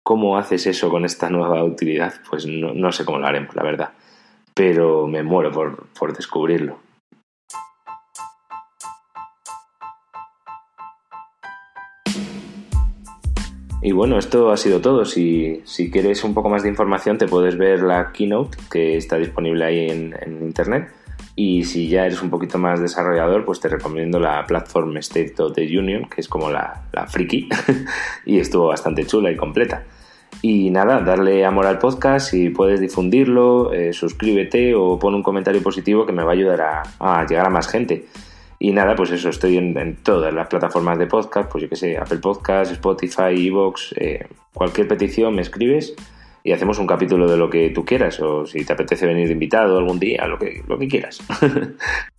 ¿Cómo 0.08 0.38
haces 0.38 0.66
eso 0.66 0.88
con 0.88 1.04
esta 1.04 1.28
nueva 1.28 1.62
utilidad? 1.62 2.14
Pues 2.30 2.46
no, 2.46 2.92
sé 2.92 3.04
cómo 3.04 3.18
lo 3.18 3.26
haremos, 3.26 3.54
la 3.54 3.62
verdad. 3.62 3.90
Pero 4.54 5.06
me 5.06 5.22
muero 5.22 5.52
por 5.52 6.16
descubrirlo. 6.16 6.78
Y 13.82 13.92
bueno, 13.92 14.16
esto 14.16 14.50
ha 14.50 14.56
sido 14.56 14.80
todo. 14.80 15.04
Si, 15.04 15.60
si, 15.66 15.90
quieres 15.90 16.24
un 16.24 16.32
poco 16.32 16.48
más 16.48 16.62
de 16.62 16.70
información, 16.70 17.18
te 17.18 17.28
puedes 17.28 17.58
ver 17.58 17.82
la 17.82 18.10
keynote 18.10 18.56
que 18.70 18.96
está 18.96 19.18
disponible 19.18 19.62
ahí 19.62 19.90
en, 19.90 20.14
internet. 20.40 20.90
Y 21.36 21.64
si 21.64 21.86
ya 21.90 22.06
eres 22.06 22.22
un 22.22 22.30
poquito 22.30 22.56
más 22.56 22.80
desarrollador, 22.80 23.44
pues 23.44 23.60
te 23.60 23.68
recomiendo 23.68 24.18
la 24.18 24.46
plataforma 24.46 25.00
State 25.00 25.34
of 25.40 25.52
the 25.52 25.78
Union, 25.78 26.08
que 26.08 26.22
es 26.22 26.28
como 26.28 26.50
la, 26.50 26.84
la 26.92 27.06
friki, 27.06 27.50
y 28.24 28.38
estuvo 28.38 28.68
bastante 28.68 29.04
chula 29.04 29.30
y 29.30 29.36
completa. 29.36 29.84
Y 30.40 30.70
nada, 30.70 31.00
darle 31.00 31.44
amor 31.44 31.66
al 31.66 31.78
podcast, 31.78 32.30
si 32.30 32.50
puedes 32.50 32.80
difundirlo, 32.80 33.72
eh, 33.72 33.92
suscríbete 33.92 34.74
o 34.74 34.98
pon 34.98 35.14
un 35.14 35.22
comentario 35.22 35.62
positivo 35.62 36.06
que 36.06 36.12
me 36.12 36.22
va 36.22 36.30
a 36.30 36.34
ayudar 36.34 36.84
a, 37.00 37.26
llegar 37.26 37.46
a 37.46 37.50
más 37.50 37.66
gente. 37.66 38.06
Y 38.60 38.72
nada, 38.72 38.94
pues 38.94 39.10
eso, 39.10 39.30
estoy 39.30 39.56
en, 39.56 39.96
todas 40.02 40.32
las 40.32 40.48
plataformas 40.48 40.98
de 40.98 41.06
podcast, 41.06 41.50
pues 41.50 41.62
yo 41.62 41.68
que 41.68 41.76
sé, 41.76 41.96
Apple 41.96 42.18
Podcast, 42.18 42.72
Spotify, 42.72 43.46
Evox, 43.46 43.94
eh, 43.96 44.26
cualquier 44.52 44.86
petición 44.88 45.34
me 45.34 45.42
escribes 45.42 45.94
y 46.44 46.52
hacemos 46.52 46.78
un 46.78 46.86
capítulo 46.86 47.28
de 47.28 47.36
lo 47.36 47.50
que 47.50 47.70
tú 47.70 47.84
quieras, 47.84 48.20
o 48.20 48.46
si 48.46 48.64
te 48.64 48.72
apetece 48.72 49.06
venir 49.06 49.26
de 49.26 49.32
invitado 49.32 49.78
algún 49.78 49.98
día, 49.98 50.26
lo 50.26 50.38
que, 50.38 50.62
lo 50.66 50.78
que 50.78 50.88
quieras. 50.88 51.20